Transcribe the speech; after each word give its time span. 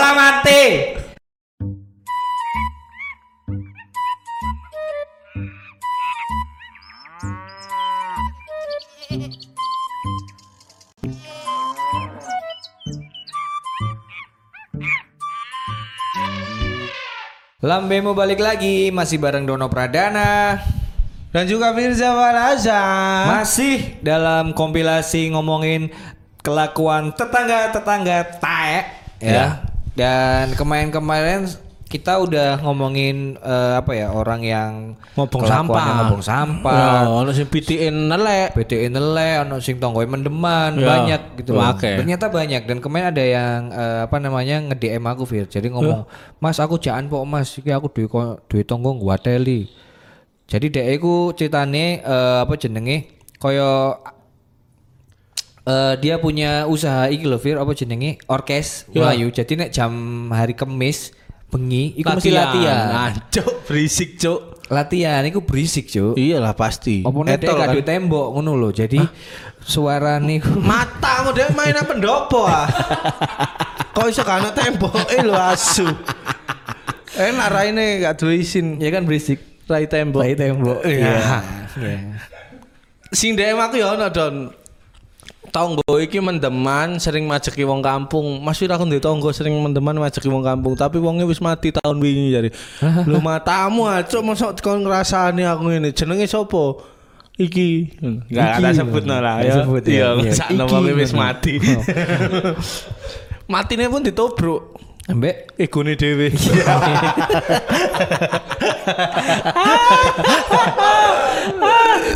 Alamate. 0.00 0.64
Lambemu 17.60 18.16
balik 18.16 18.40
lagi 18.40 18.88
masih 18.88 19.20
bareng 19.20 19.44
Dono 19.44 19.68
Pradana 19.68 20.64
Dan 21.28 21.44
juga 21.44 21.76
Firza 21.76 22.16
Faraza. 22.16 22.80
masih 23.36 24.00
dalam 24.00 24.56
kompilasi 24.56 25.28
ngomongin 25.36 25.92
kelakuan 26.40 27.12
tetangga-tetangga 27.12 28.40
taek 28.40 28.84
ya. 29.20 29.60
Ya. 29.60 29.69
Dan 29.92 30.54
kemarin-kemarin 30.54 31.50
kita 31.84 32.22
udah 32.22 32.62
ngomongin 32.62 33.34
eh, 33.36 33.74
apa 33.74 33.90
ya 33.92 34.14
orang 34.14 34.46
yang 34.46 34.94
Ngobong 35.18 35.42
sampah. 35.42 36.06
ngobong 36.06 36.22
sampah. 36.22 37.02
Ya, 37.02 37.10
ono 37.10 37.34
sing 37.34 37.50
pitiin 37.50 38.06
nelek. 38.06 38.54
BTN 38.54 38.94
nele, 38.94 39.42
ono 39.42 39.58
sing 39.58 39.82
tonggoy 39.82 40.06
mendeman, 40.06 40.78
Ya, 40.78 40.86
banyak 40.86 41.20
gitu 41.42 41.58
loh. 41.58 41.66
oke. 41.66 41.82
Ternyata 41.98 42.30
banyak 42.30 42.62
dan 42.62 42.78
kemarin 42.78 43.10
ada 43.10 43.24
yang 43.26 43.58
eh, 43.70 44.00
apa 44.06 44.16
namanya 44.16 44.62
nge-DM 44.64 45.02
aku 45.04 45.26
Fir. 45.26 45.50
Jadi 45.50 45.66
ngomong, 45.68 46.06
"Mas, 46.38 46.62
aku 46.62 46.78
jangan 46.78 47.10
pok 47.10 47.26
Mas, 47.26 47.50
iki 47.52 47.74
aku 47.74 47.90
duwe 47.90 48.06
duwe 48.46 48.62
tonggo 48.62 48.94
ngwateli." 48.94 49.66
Jadi 50.46 50.66
dhek 50.70 50.86
iku 50.94 51.34
ceritane 51.34 51.98
eh, 51.98 52.38
apa 52.42 52.54
jenenge 52.54 53.10
kaya 53.36 53.98
eh, 55.66 55.94
dia 56.00 56.16
punya 56.20 56.64
usaha 56.68 57.08
iki 57.10 57.24
lho 57.26 57.36
Fir, 57.40 57.56
apa 57.58 57.72
jenenge? 57.74 58.20
Orkes 58.30 58.88
Ya. 58.92 59.04
Melayu. 59.04 59.28
Jadi 59.34 59.52
nek 59.56 59.70
jam 59.74 59.92
hari 60.32 60.54
Kamis 60.56 61.12
bengi 61.50 61.98
iku 61.98 62.14
mesti 62.14 62.30
latihan. 62.30 62.86
Nah, 62.94 63.10
cuk, 63.28 63.66
berisik, 63.66 64.16
cuk. 64.16 64.62
Latihan 64.70 65.26
iku 65.26 65.42
berisik, 65.42 65.90
Cuk. 65.90 66.14
Iyalah 66.14 66.54
pasti. 66.54 67.02
Apa 67.02 67.18
nek 67.26 67.42
kan? 67.42 67.82
tembok 67.82 68.38
ngono 68.38 68.54
lho. 68.54 68.70
Jadi 68.70 69.02
suara 69.66 70.22
niku 70.22 70.62
Matamu 70.70 71.34
dia 71.34 71.50
main 71.52 71.74
apa 71.74 71.90
pendopo 71.90 72.46
ah. 72.46 72.70
Kok 73.94 74.06
iso 74.06 74.22
gak 74.22 74.46
ana 74.46 74.50
tembok 74.54 74.94
eh 75.10 75.26
lho 75.26 75.34
asu. 75.34 75.90
Enak 77.18 77.48
raine 77.50 77.98
gak 77.98 78.22
duwe 78.22 78.46
izin 78.46 78.78
ya 78.78 78.94
kan 78.94 79.02
berisik. 79.02 79.42
rai 79.70 79.86
tembok. 79.86 80.22
Rai 80.22 80.34
tembok. 80.34 80.82
Iya. 80.82 81.42
Iya. 81.78 81.98
Sing 83.10 83.34
DM 83.34 83.58
aku 83.58 83.78
ya 83.78 83.98
ono 83.98 84.06
Don. 84.10 84.34
Tonggo 85.50 85.98
iki 85.98 86.22
mendeman 86.22 86.96
sering 86.96 87.26
majeki 87.26 87.66
wong 87.66 87.82
kampung. 87.82 88.38
Mas 88.38 88.54
Fir 88.56 88.70
aku 88.70 88.86
ndek 88.86 89.02
tonggo 89.02 89.28
sering 89.30 89.58
mendeman 89.58 89.98
majeki 89.98 90.30
wong 90.30 90.40
kampung, 90.40 90.78
tapi 90.78 91.02
wongnya 91.02 91.26
wis 91.26 91.42
mati 91.42 91.74
tahun 91.74 91.98
wingi 91.98 92.28
jadi. 92.30 92.48
Lu 93.04 93.18
matamu 93.26 93.84
acuk 93.84 94.22
mosok 94.22 94.62
kon 94.62 94.86
ngrasani 94.86 95.42
aku 95.42 95.68
ngene. 95.68 95.90
Jenenge 95.90 96.24
sapa? 96.24 96.78
Iki. 97.34 97.70
Enggak 97.98 98.48
ada 98.60 98.68
Iki. 98.70 98.78
sebut 98.78 99.02
lah 99.04 99.18
Nggak 99.18 99.36
ya. 99.42 99.54
sebut 99.64 99.82
ya. 99.82 99.90
Iya, 99.90 100.08
Iya. 100.14 100.32
Iki, 100.54 100.54
wonge 100.70 100.92
wis 100.94 101.12
mati. 101.12 101.54
Matine 103.52 103.90
pun 103.90 104.06
ditobruk. 104.06 104.62
Ambek 105.10 105.58
Egone 105.58 105.98
dhewe. 105.98 106.30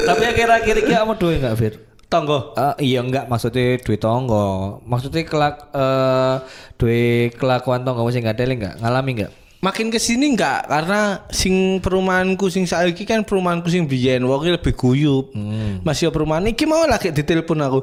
tapi 0.05 0.22
akhir-akhir 0.24 0.74
iki 0.78 0.92
kamu 0.92 1.12
duwe 1.16 1.34
enggak, 1.40 1.55
Fir? 1.58 1.74
Tonggo. 2.14 2.38
Eh, 2.54 2.74
iya 2.86 3.02
enggak 3.02 3.26
maksudnya 3.26 3.76
duit 3.76 3.98
tonggo. 3.98 4.78
Maksudnya 4.86 5.26
kelak 5.26 5.66
eh 5.74 6.34
duit 6.78 7.34
kelakuan 7.34 7.82
tonggo 7.82 8.06
sing 8.08 8.22
enggak 8.22 8.38
ada 8.38 8.44
enggak? 8.46 8.74
Ngalami 8.78 9.10
enggak? 9.18 9.32
Makin 9.58 9.88
ke 9.88 9.98
sini 9.98 10.30
enggak 10.30 10.68
karena 10.68 11.24
sing 11.32 11.80
perumahanku 11.80 12.46
sing 12.46 12.68
saiki 12.68 13.02
kan 13.02 13.24
perumahanku 13.24 13.66
sing 13.66 13.89
biyen 13.89 14.22
wonge 14.22 14.55
lebih 14.55 14.72
guyup. 14.72 15.34
Masih 15.83 16.08
perumahan 16.08 16.46
iki 16.46 16.62
mau 16.62 16.86
lagi 16.86 17.11
ditelepon 17.11 17.58
aku. 17.58 17.80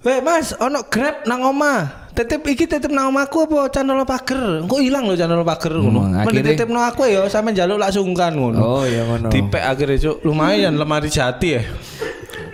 Weh 0.00 0.16
Mas, 0.24 0.56
ono 0.56 0.88
Grab 0.88 1.28
nang 1.28 1.44
omah. 1.44 2.08
Titip 2.16 2.40
iki 2.48 2.64
titip 2.64 2.88
nang 2.88 3.12
omahku 3.12 3.44
apa 3.44 3.68
channel 3.68 4.00
pager? 4.08 4.64
Engko 4.64 4.80
ilang 4.80 5.04
lho 5.04 5.12
channel 5.12 5.44
pager 5.44 5.76
ngono. 5.76 6.08
Hmm, 6.08 6.24
Mending 6.24 6.40
akhirnya- 6.40 6.56
titip 6.56 6.68
nang 6.72 6.84
aku 6.88 7.04
ya 7.04 7.28
sampe 7.28 7.52
njaluk 7.52 7.76
lak 7.76 7.92
sungkan 7.92 8.32
ngono. 8.32 8.58
Oh, 8.64 8.82
iya 8.88 9.04
ngono. 9.04 9.28
Dipek 9.28 9.60
akhirnya 9.60 10.00
cuk, 10.00 10.24
lumayan 10.24 10.72
lemari 10.80 11.12
jati 11.12 11.48
ya. 11.52 11.62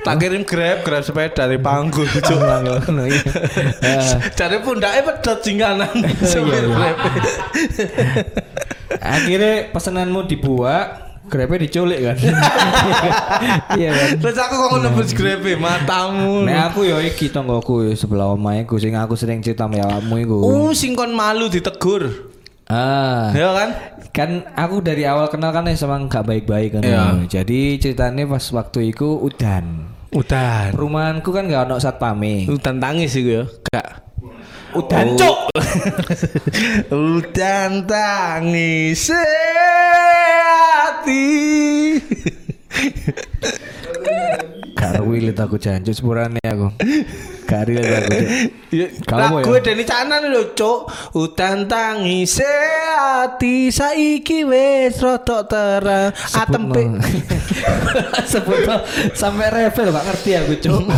Tak 0.06 0.22
kirim 0.22 0.46
Grab, 0.46 0.86
Grab 0.86 1.02
sepeda 1.02 1.50
dari 1.50 1.58
panggul 1.58 2.06
cuk. 2.06 2.38
Ngono 2.38 3.02
iya. 3.10 4.22
Cari 4.38 4.62
pundaknya 4.62 5.02
pedot 5.02 5.38
jingkanan. 5.42 5.90
iya, 5.98 6.38
iya. 6.62 6.90
Akhirnya 9.18 9.74
pesananmu 9.74 10.30
dibuat, 10.30 11.18
Grabnya 11.26 11.58
diculik 11.66 12.06
kan? 12.06 12.16
Iya 13.74 13.90
kan? 13.90 14.08
Terus 14.22 14.38
aku 14.38 14.54
kok 14.54 14.78
nebus 14.86 15.10
Grab 15.10 15.42
matamu. 15.58 16.46
Nek 16.46 16.70
aku 16.70 16.86
ya 16.86 17.02
iki 17.02 17.26
tonggoku 17.26 17.90
ya, 17.90 17.98
sebelah 17.98 18.30
omaheku 18.30 18.78
sing 18.78 18.94
aku 18.94 19.18
sering 19.18 19.42
cerita 19.42 19.66
sama 19.66 19.82
awakmu 19.82 20.22
iku. 20.22 20.38
Oh, 20.38 20.70
sing 20.70 20.94
kon 20.94 21.18
malu 21.18 21.50
ditegur. 21.50 22.30
Ah. 22.70 23.34
Ya 23.34 23.50
kan? 23.50 23.70
Kan 24.14 24.30
aku 24.54 24.86
dari 24.86 25.02
awal 25.02 25.26
kenal 25.34 25.50
kan 25.50 25.66
emang 25.66 26.06
gak 26.06 26.30
baik-baik 26.30 26.78
kan. 26.78 26.82
Iya. 26.86 27.26
Jadi 27.26 27.82
ceritanya 27.82 28.22
pas 28.30 28.46
waktu 28.54 28.94
itu 28.94 29.18
udan. 29.18 29.95
Udan. 30.16 30.72
Perumahanku 30.72 31.28
kan 31.28 31.44
gak 31.44 31.68
ono 31.68 31.76
satpame. 31.76 32.48
Udan 32.48 32.80
tangis 32.80 33.12
iku 33.12 33.28
ya. 33.28 33.44
Gak. 33.68 33.88
Udan 34.72 35.20
Cuk. 35.20 35.38
Udan 37.20 37.84
tangis 37.84 39.12
hati. 39.12 41.36
Relate 45.16 45.38
aku 45.38 45.56
jancuk 45.56 45.94
sepurane 45.96 46.42
aku. 46.44 46.68
Gak 47.46 47.62
relate 47.64 47.94
aku. 48.02 48.10
Cuk. 48.10 48.26
Ya, 48.74 48.86
Kamu 49.06 49.34
ya? 49.38 49.62
Deni 49.62 49.84
Canan 49.86 50.22
lho, 50.26 50.50
Cuk. 50.52 50.90
Udan 51.14 51.64
tangis 51.64 52.42
hati 52.42 53.70
saiki 53.70 54.42
wis 54.42 54.98
rodok 54.98 55.46
terang. 55.46 56.10
Atempe. 56.10 56.82
Sebut 58.30 58.66
no, 58.66 58.82
sampai 59.12 59.46
revel 59.48 59.88
gak 59.88 60.04
ngerti 60.04 60.30
aku 60.34 60.54
cuk. 60.58 60.82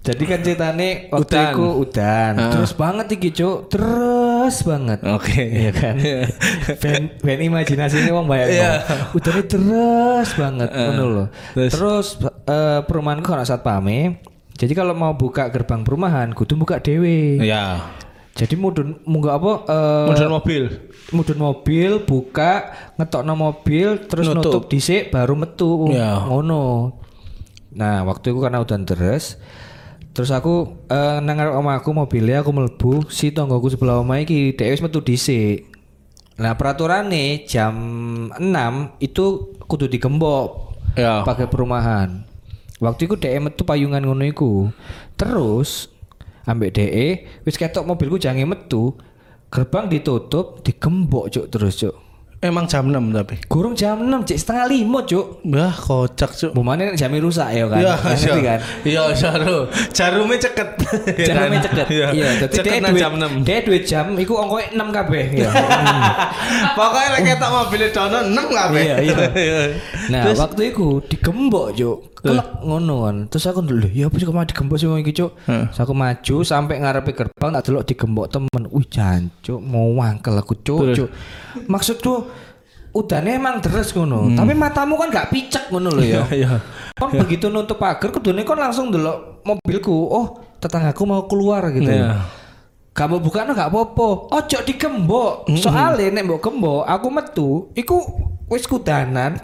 Jadi 0.00 0.24
kan 0.24 0.40
ceritanya 0.40 1.12
waktu 1.12 1.36
Udan. 1.36 1.52
udan, 1.76 2.32
Ah. 2.34 2.48
terus 2.48 2.72
banget 2.72 3.20
iki 3.20 3.36
cuk, 3.36 3.68
terus 3.68 4.29
banget. 4.60 4.98
Oke. 5.06 5.38
Iya 5.40 5.70
kan. 5.70 5.94
ben 6.82 7.02
ben 7.18 7.38
imajinasi 7.40 8.02
ini 8.02 8.10
wong 8.10 8.26
bayang. 8.26 8.50
Iya. 8.50 8.70
Udannya 9.10 9.44
terus 9.44 10.28
banget 10.34 10.68
ngono 10.68 11.04
loh. 11.06 11.26
Terus? 11.54 11.70
Terus 11.72 12.06
eh, 12.44 12.80
perumahanku 12.82 13.30
ana 13.30 13.42
satpame. 13.42 14.18
Jadi 14.54 14.72
kalau 14.72 14.92
mau 14.92 15.14
buka 15.14 15.48
gerbang 15.48 15.80
perumahan 15.80 16.30
kudu 16.30 16.58
buka 16.58 16.78
dewe. 16.78 17.40
Ya. 17.40 17.80
Jadi 18.30 18.54
mudun 18.54 19.00
munggah 19.04 19.36
apa 19.36 19.52
eh, 19.66 20.06
Model 20.10 20.30
mobil. 20.30 20.62
mudun 21.10 21.38
mobil 21.38 21.90
buka 22.00 22.52
ngetokno 22.94 23.34
mobil 23.34 24.06
terus 24.06 24.30
Nutup. 24.30 24.42
nutup 24.46 24.62
dhisik 24.66 25.10
baru 25.10 25.34
metu 25.34 25.90
Ya. 25.90 26.22
ngono 26.22 26.94
nah 27.70 28.02
waktu 28.02 28.30
itu 28.30 28.38
karena 28.38 28.58
udah 28.58 28.78
deres 28.82 29.38
terus 30.10 30.30
aku 30.34 30.84
eh 30.90 31.18
nang 31.22 31.38
ngarep 31.38 31.54
omahku 31.54 31.90
mobilnya 31.94 32.42
aku 32.42 32.50
mlebu 32.50 32.92
si 33.08 33.30
tonggoku 33.30 33.70
sebelah 33.70 34.02
omah 34.02 34.22
iki 34.22 34.54
dhek 34.58 34.74
wis 34.74 34.82
metu 34.82 35.00
dhisik. 35.00 35.70
Nah 36.40 36.56
peraturannya 36.56 37.44
jam 37.44 37.74
6 38.32 38.40
itu 39.04 39.54
kudu 39.68 39.86
digembok 39.86 40.72
Ya. 40.98 41.22
pakai 41.22 41.46
perumahan. 41.46 42.26
Waktu 42.82 43.06
itu 43.06 43.14
dhek 43.14 43.38
metu 43.38 43.62
payungan 43.62 44.02
ngono 44.02 44.26
iku. 44.26 44.74
Terus 45.14 45.86
ambek 46.48 46.74
DE 46.74 47.06
wis 47.46 47.54
ketok 47.54 47.86
mobilku 47.86 48.18
jange 48.18 48.42
metu 48.42 48.98
gerbang 49.50 49.86
ditutup 49.86 50.62
digembok 50.66 51.30
cuk 51.30 51.46
terus 51.50 51.78
cuk 51.78 51.94
Emang 52.40 52.64
jam 52.64 52.88
6 52.88 52.96
tapi. 53.12 53.36
Kurung 53.52 53.76
jam 53.76 54.00
6 54.00 54.24
cek 54.24 54.38
setengah 54.40 54.64
lima 54.64 55.04
cuk 55.04 55.44
Wah, 55.44 55.76
kocak, 55.76 56.32
Cuk. 56.32 56.56
Bumane 56.56 56.96
jamnya 56.96 57.20
rusak 57.20 57.52
ya 57.52 57.68
kan 57.68 57.84
Iya, 57.84 57.92
Ngerti 58.00 58.24
iya. 58.32 58.40
kan 58.40 58.58
Iya, 58.80 59.02
jarum. 59.12 59.64
Jarumnya 59.92 60.36
ceket. 60.40 60.68
Jarumnya 61.20 61.60
ceket 61.60 61.86
Iya, 61.92 62.06
Iya 62.16 62.28
Jadi 62.40 62.68
ceket 62.80 62.96
jam 62.96 63.12
6. 63.20 63.44
Dia 63.44 63.60
duit 63.60 63.84
jam 63.84 64.16
Iku 64.16 64.40
ongkoe 64.40 64.72
6 64.72 64.88
kabeh 64.88 65.24
Iya 65.36 65.50
Pokoknya 66.80 67.08
lek 67.12 67.22
ketok 67.28 67.50
mobil 67.52 67.80
dono 67.92 68.18
6 68.24 68.56
lah, 68.56 68.66
Be. 68.72 68.80
Iya, 68.80 68.96
iya. 69.04 69.16
Nah 70.10 70.34
waktu 70.34 70.74
itu 70.74 70.98
digembok 71.06 71.66
cuk 71.78 71.98
Kelek 72.20 72.48
ngono 72.66 72.94
kan 73.06 73.16
Terus 73.30 73.44
aku 73.48 73.64
dulu 73.64 73.86
Ya 73.88 74.10
apa 74.10 74.16
sih 74.18 74.26
kok 74.26 74.34
digembok 74.34 74.76
sih 74.76 74.86
wong 74.90 75.00
iki 75.00 75.14
cuk 75.14 75.30
Terus 75.46 75.78
aku 75.78 75.94
maju 75.94 76.36
Sampai 76.42 76.82
ngarepe 76.82 77.14
gerbang 77.14 77.50
Tak 77.54 77.62
delok 77.70 77.86
digembok 77.86 78.26
temen 78.28 78.62
Wih 78.68 78.86
jancuk 78.90 79.62
Mau 79.62 79.94
wangkel 79.96 80.34
aku 80.36 80.58
cuk 80.60 80.92
Terus? 80.92 80.96
cuk 80.98 81.08
Maksudku 81.70 82.14
Udahnya 82.90 83.38
emang 83.38 83.62
deres 83.62 83.94
ngono 83.94 84.34
Tapi 84.34 84.52
matamu 84.52 84.98
kan 84.98 85.14
gak 85.14 85.30
picek 85.30 85.70
ngono 85.70 85.94
loh 85.94 86.02
ya 86.02 86.26
Iya. 86.42 86.58
Kon 87.00 87.16
begitu 87.16 87.48
nutup 87.48 87.80
pagar, 87.80 88.12
kudune 88.12 88.44
kon 88.44 88.60
langsung 88.60 88.92
delok 88.92 89.40
mobilku. 89.40 89.88
Oh, 89.88 90.36
tetanggaku 90.60 91.08
mau 91.08 91.24
keluar 91.24 91.64
gitu. 91.72 91.88
Iya. 91.88 92.28
Kamu 92.92 93.24
buka 93.24 93.48
no 93.48 93.56
gak 93.56 93.72
apa-apa. 93.72 94.28
Ojo 94.28 94.58
digembok. 94.68 95.48
Soalnya 95.56 96.12
nek 96.12 96.28
mbok 96.28 96.40
gembok, 96.44 96.84
aku 96.84 97.08
metu, 97.08 97.48
iku 97.72 98.04
wis 98.52 98.68
kudanan, 98.68 99.40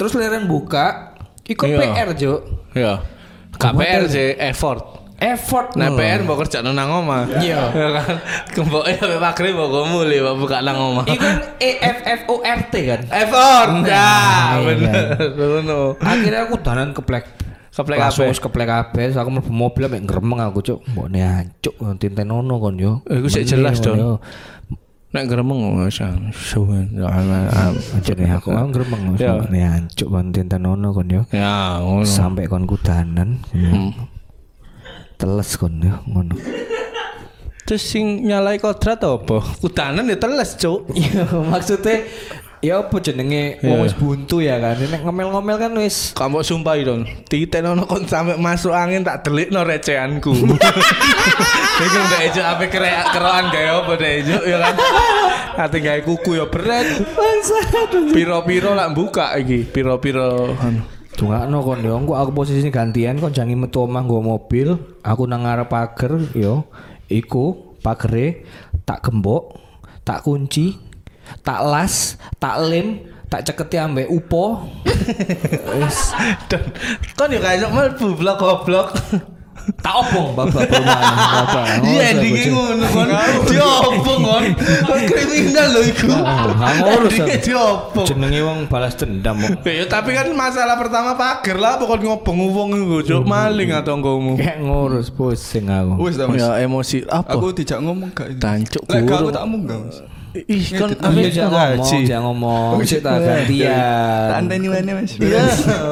terus 0.00 0.16
leren 0.16 0.48
buka, 0.48 1.12
iku 1.44 1.68
Iya. 1.68 1.76
PR, 1.76 2.08
Juk. 2.16 2.40
Ya. 2.72 3.04
KPR 3.52 4.08
sih 4.08 4.32
effort. 4.40 4.96
Effort 5.20 5.76
Nah, 5.76 5.92
no. 5.92 6.00
PR 6.00 6.24
mbok 6.24 6.40
kerja 6.40 6.64
nang 6.64 6.88
omah. 6.88 7.28
Iya. 7.36 7.68
Ya 7.76 7.88
kan. 7.92 8.16
Kemboke 8.56 8.88
sampe 8.96 9.20
maghrib 9.20 9.52
mbok 9.52 9.84
muli 9.84 10.16
mbok 10.16 10.36
buka 10.40 10.64
nang 10.64 10.80
omah. 10.80 11.04
Iku 11.04 11.20
kan 11.20 11.36
E 11.60 11.76
F 11.76 11.98
F 12.00 12.20
O 12.32 12.40
R 12.40 12.60
T 12.66 12.88
kan. 12.88 13.04
Effort. 13.04 13.68
Nah, 13.68 13.84
Ya, 13.84 14.08
iya. 14.56 14.64
bener. 14.64 15.04
Ngono. 15.36 16.00
Akhirnya 16.00 16.48
aku 16.48 16.56
danan 16.64 16.96
keplek. 16.96 17.28
Keplek 17.70 17.96
Langsung 17.96 18.24
kabeh. 18.24 18.32
wis 18.32 18.40
keplek 18.40 18.68
terus 18.92 19.16
aku 19.16 19.28
mlebu 19.30 19.52
mobil 19.52 19.84
mek 19.88 20.02
gremeng 20.04 20.40
aku, 20.40 20.64
Cuk. 20.64 20.80
Mbok 20.88 21.06
ne 21.08 21.20
ancuk 21.20 21.76
tintenono 21.96 22.56
kon 22.56 22.80
yo. 22.80 23.04
Eh, 23.04 23.20
iku 23.20 23.28
sik 23.28 23.44
jelas, 23.44 23.76
Don. 23.80 24.16
Nek 25.10 25.26
gremeng 25.26 25.90
sang 25.90 26.30
suwen. 26.30 26.86
Aja 27.02 28.12
nih 28.14 28.30
aku 28.30 28.54
aku 28.54 28.68
gremeng 28.70 29.18
Ya. 29.18 29.42
ne 29.50 29.60
ancuk 29.66 30.06
kon 30.06 30.30
tintenono 30.30 30.94
kon 30.94 31.10
yo. 31.10 31.22
Ya, 31.34 31.82
ngono. 31.82 32.06
Sampai 32.06 32.46
kon 32.46 32.62
kudanan. 32.70 33.42
Hmm. 33.50 33.90
Teles 35.18 35.50
kon 35.58 35.82
yo 35.82 35.98
ngono. 36.06 36.38
Terus 37.66 37.82
sing 37.86 38.26
nyalai 38.26 38.58
kodrat 38.62 38.98
apa? 39.02 39.42
Kudanan 39.62 40.06
ya 40.10 40.18
teles, 40.18 40.58
Cuk. 40.58 40.90
Iya, 40.90 41.22
maksudnya 41.38 42.02
ya 42.60 42.84
apa 42.84 42.96
jenenge 43.00 43.56
wong 43.64 43.84
wis 43.84 43.96
buntu 43.96 44.44
ya 44.44 44.60
kan. 44.60 44.76
Nek 44.76 45.00
ngomel-ngomel 45.04 45.56
kan 45.56 45.72
wis 45.80 46.12
Kamu 46.12 46.44
sumpah 46.44 46.76
dong, 46.84 47.08
titenono 47.28 47.88
kon 47.88 48.04
sampai 48.04 48.36
masuk 48.36 48.76
angin 48.76 49.04
tak 49.04 49.24
delik 49.24 49.48
no 49.48 49.64
recehanku. 49.64 50.32
Iku 51.84 51.96
ndak 51.96 52.22
ejo 52.28 52.42
ape 52.44 52.68
kerek 52.68 53.16
keroan 53.16 53.48
gawe 53.48 53.70
apa 53.80 53.92
deh 53.96 54.12
ejo 54.20 54.38
ya 54.44 54.56
kan. 54.60 54.74
Ate 55.56 55.80
gawe 55.80 56.00
kuku 56.04 56.36
ya 56.36 56.46
berat. 56.46 56.86
Piro-piro 58.12 58.76
lak 58.76 58.92
buka 58.92 59.32
iki, 59.40 59.64
piro-piro 59.64 60.52
anu. 60.60 60.84
Tungakno 61.16 61.60
kon 61.60 61.80
yo, 61.84 61.96
engko 61.96 62.16
aku 62.16 62.32
posisi 62.32 62.68
gantian 62.68 63.20
kon 63.20 63.32
jangan 63.32 63.66
metu 63.66 63.84
omah 63.84 64.04
nggo 64.04 64.20
mobil, 64.24 64.76
aku 65.04 65.24
nang 65.24 65.44
ngarep 65.44 65.68
pager 65.68 66.12
yo. 66.36 66.68
Iku 67.10 67.76
pagere 67.82 68.46
tak 68.86 69.08
gembok, 69.08 69.58
tak 70.04 70.22
kunci, 70.22 70.78
tak 71.40 71.60
las, 71.62 72.16
tak 72.36 72.56
lem, 72.62 73.00
tak 73.26 73.46
ceketi 73.46 73.76
ambek 73.78 74.10
upo. 74.10 74.66
Wis 75.78 75.98
kon 77.14 77.30
yo 77.30 77.38
kayak 77.38 77.70
mlebu 77.70 78.16
blok 78.16 78.36
goblok. 78.38 78.88
tak 79.84 79.92
obong 79.92 80.32
babak 80.32 80.66
perumahan 80.66 81.14
babak. 81.44 81.66
Iya 81.84 82.16
endinge 82.16 82.48
ngono 82.48 82.84
kon. 82.90 83.08
Diobong 83.44 84.22
kon. 84.24 84.44
Kon 84.88 85.00
kriminal 85.04 85.68
lho 85.76 85.80
iku. 85.84 86.10
Ah, 86.16 86.48
ngurus 86.80 87.12
Endinge 87.12 87.36
aku. 87.38 87.44
diobong. 87.44 88.06
Jenenge 88.08 88.40
wong 88.40 88.58
balas 88.66 88.96
dendam 88.96 89.36
kok. 89.36 89.60
Ya 89.68 89.84
tapi 89.84 90.16
kan 90.16 90.26
masalah 90.32 90.80
pertama 90.80 91.12
pager 91.14 91.60
lah 91.60 91.76
pokoknya 91.76 92.08
ngobong 92.08 92.38
wong 92.50 92.68
iku, 92.72 92.96
Cuk. 93.04 93.22
Maling 93.28 93.70
atau 93.76 93.94
nggomu. 94.00 94.40
Kayak 94.40 94.58
ngurus 94.64 95.12
pusing 95.12 95.68
aku. 95.68 96.08
Wis. 96.08 96.16
Ya 96.18 96.56
emosi 96.56 97.04
apa? 97.06 97.30
Aku 97.36 97.52
tidak 97.52 97.84
ngomong 97.84 98.10
gak. 98.16 98.40
Tancuk 98.40 98.82
Lek 98.88 99.06
gak 99.06 99.12
aku 99.12 99.28
guru. 99.28 99.36
tak 99.36 99.44
munggah 99.44 99.76
Mas. 99.76 99.98
Ih, 100.30 100.62
kan 100.78 100.88
Iya 100.94 101.02
ambil 101.02 101.26
jangan 101.26 101.50
ngomong, 101.74 102.02
jangan 102.06 102.24
ngomong. 102.30 102.72
Sik 102.86 103.00
tak 103.02 103.18
gantian. 103.18 104.26
Santai 104.30 104.56
nih 104.62 104.68
mana 104.70 104.92
Mas. 105.02 105.12
Iya, 105.18 105.42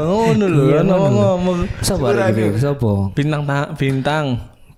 ngono 0.07 0.45
lho, 0.47 0.63
Iya, 0.71 0.81
ngono. 0.87 0.95
ngomong-ngomong. 0.95 1.59
Sapa 1.83 2.07
iki? 2.31 2.47
Sapa? 2.63 2.93
Bintang 3.19 3.43
ta 3.43 3.59
bintang. 3.75 4.27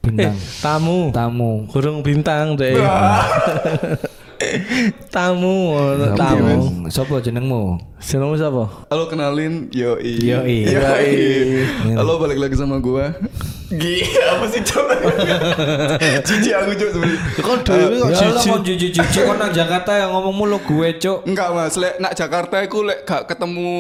Bintang. 0.00 0.32
Eh, 0.32 0.64
tamu. 0.64 1.12
Tamu. 1.12 1.68
Burung 1.68 2.00
bintang 2.00 2.56
deh. 2.56 2.72
tamu, 5.14 5.76
tamu. 6.16 6.86
Sapa 6.88 7.20
jenengmu? 7.20 7.78
Senengmu 8.00 8.34
siapa? 8.34 8.64
Halo 8.88 9.04
kenalin 9.06 9.68
Yoi. 9.70 10.24
Yoi. 10.24 10.56
Yoi. 10.66 11.14
Halo 11.94 12.16
balik 12.16 12.40
lagi 12.40 12.56
sama 12.56 12.80
gua. 12.80 13.12
Gila 13.70 14.24
apa 14.34 14.44
sih 14.50 14.62
coba? 14.66 14.94
Cici 16.26 16.50
aku 16.50 16.74
cuk 16.74 16.90
sebenarnya. 16.90 17.18
Kok 17.38 17.56
dhewe 17.62 17.94
kok 18.02 18.08
Ya 18.10 18.18
Allah 18.18 18.42
jijik. 18.42 18.50
kon 18.50 18.62
jijik-jijik 18.66 19.22
kon 19.22 19.36
nang 19.38 19.52
Jakarta 19.54 19.92
yang 19.94 20.10
ngomong 20.10 20.34
mulu 20.34 20.58
gue, 20.66 20.98
Cuk. 20.98 21.22
Enggak 21.22 21.54
Mas, 21.54 21.78
lek 21.78 22.02
nak 22.02 22.18
Jakarta 22.18 22.58
aku 22.66 22.82
lek 22.82 23.06
gak 23.06 23.30
ketemu 23.30 23.70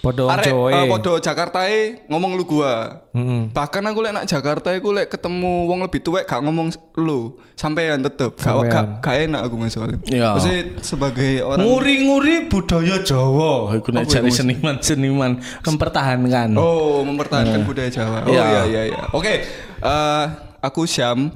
Padha 0.00 0.24
wong 0.24 0.32
arek 0.32 0.46
Jawa. 0.48 0.68
eh, 0.72 0.84
podo 0.88 1.12
Jakarta 1.16 1.60
ngomong 2.08 2.32
lu 2.32 2.44
gua. 2.44 3.04
Heeh. 3.12 3.52
Bahkan 3.52 3.82
aku 3.84 3.98
lek 4.00 4.12
nak 4.12 4.24
Jakarta 4.24 4.72
aku 4.72 4.90
lek 4.90 5.06
ketemu 5.08 5.68
wong 5.68 5.84
lebih 5.84 6.00
tuwek 6.00 6.24
gak 6.24 6.40
ngomong 6.40 6.72
lu, 6.96 7.36
sampean 7.52 8.00
tetep. 8.00 8.32
Gak, 8.34 8.54
gak, 8.66 8.84
gak 8.98 9.14
enak 9.20 9.40
aku 9.44 9.54
mas 9.54 9.70
soalnya. 9.70 10.00
Iya. 10.02 10.32
Maksudnya 10.32 10.60
sebagai 10.80 11.32
orang 11.42 11.60
Nguri-nguri 11.60 12.48
budaya 12.48 12.96
Jawa. 12.98 13.76
Iku 13.76 13.88
nek 13.90 14.08
jare 14.08 14.24
iku, 14.26 14.36
seniman-seniman 14.40 15.30
mempertahankan. 15.60 16.48
Oh, 16.56 17.04
mempertahankan 17.04 17.60
budaya 17.62 17.88
Jawa. 17.88 18.24
Oh 18.24 18.32
Iya. 18.32 18.44
iya 18.46 18.62
iya 18.64 18.82
iya. 18.88 19.02
Oke, 19.12 19.44
eh, 19.78 20.24
aku 20.58 20.88
Syam. 20.88 21.28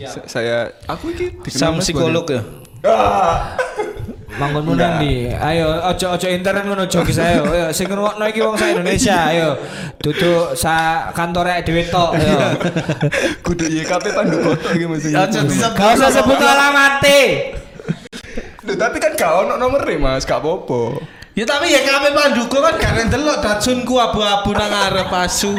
Sa- 0.00 0.24
Saya 0.24 0.72
aku 0.88 1.12
iki 1.12 1.36
Mas 1.36 1.84
psikolog 1.84 2.24
ya. 2.24 2.40
Manggonmu 4.40 4.72
nang 4.72 4.96
ndi? 5.02 5.28
Ayo 5.36 5.84
ojo 5.84 6.16
ojo 6.16 6.26
internet 6.30 6.64
ngono 6.64 6.88
jogis 6.88 7.20
ayo. 7.20 7.44
Ayo 7.44 7.68
sing 7.76 7.92
ngrungokno 7.92 8.24
iki 8.24 8.40
wong 8.40 8.56
sak 8.56 8.72
Indonesia 8.72 9.16
ayo. 9.28 9.48
Duduk 10.00 10.56
sa 10.56 11.06
kantore 11.12 11.60
dhewe 11.60 11.84
tok 11.92 12.16
ayo. 12.16 12.56
Kudu 13.44 13.68
YKP 13.68 14.04
Pandu 14.16 14.40
Koto 14.40 14.72
iki 14.72 14.86
Mas. 14.88 15.04
Aja 15.04 15.44
disebut. 15.44 15.76
Gak 15.76 15.88
usah 16.00 16.08
sebut 16.08 16.40
alamate. 16.40 17.20
Duh, 18.64 18.76
tapi 18.76 18.96
kan 18.96 19.12
gak 19.12 19.32
ono 19.44 19.60
nomere 19.60 20.00
Mas, 20.00 20.24
gak 20.24 20.40
apa-apa. 20.40 21.04
Ya 21.36 21.44
tapi 21.46 21.70
ya 21.72 21.80
kabeh 21.84 22.10
Panduko 22.12 22.58
kan 22.64 22.74
gak 22.80 23.06
ndelok 23.06 23.38
datsunku 23.44 23.96
abu-abu 23.96 24.56
nang 24.56 24.72
arep 24.72 25.08
asu. 25.14 25.52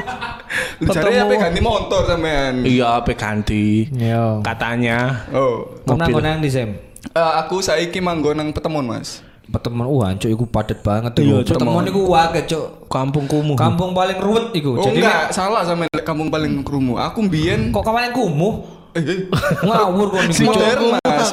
Jare 0.83 1.21
apa 1.21 1.33
ganti 1.37 1.61
motor 1.63 2.03
sampean? 2.05 2.65
Iya, 2.65 2.99
apa 2.99 3.13
ganti? 3.13 3.87
Yo. 3.93 4.41
Katanya. 4.41 5.29
Oh. 5.31 5.81
Kau 5.85 5.95
nang 5.95 6.11
Mobil. 6.11 6.23
nang 6.25 6.37
ndi 6.41 6.49
Sem? 6.51 6.90
Eh, 7.09 7.31
aku 7.41 7.57
saiki 7.65 7.97
manggon 7.97 8.37
nang 8.37 8.53
Petemon, 8.53 8.85
Mas. 8.85 9.25
Petemuan 9.51 9.89
wah 9.91 10.09
cuk 10.15 10.31
iku 10.31 10.45
padet 10.47 10.79
banget. 10.79 11.11
Iya, 11.19 11.43
Cuk. 11.43 11.59
Petemuan 11.59 11.83
iku 11.83 12.07
cuk. 12.47 12.65
Kampung 12.87 13.25
kumuh. 13.27 13.59
Kampung 13.59 13.91
paling 13.91 14.15
ruwet 14.21 14.55
iku. 14.55 14.79
Oh 14.79 14.85
Jadi 14.87 15.03
enggak, 15.03 15.35
salah 15.35 15.67
sama 15.67 15.91
lek 15.91 16.07
kampung 16.07 16.31
paling 16.31 16.63
krumu. 16.63 16.95
Aku 16.95 17.27
mbiyen 17.27 17.73
kok 17.75 17.83
kapan 17.83 18.15
kumuh? 18.15 18.63
eh, 18.91 18.99
eh, 18.99 19.19
Ngawur 19.67 20.07
kok 20.07 20.21
Si 20.31 20.47
niku. 20.47 20.55
Cuk. 20.55 20.61
modern, 20.61 20.83
Mas. 21.03 21.29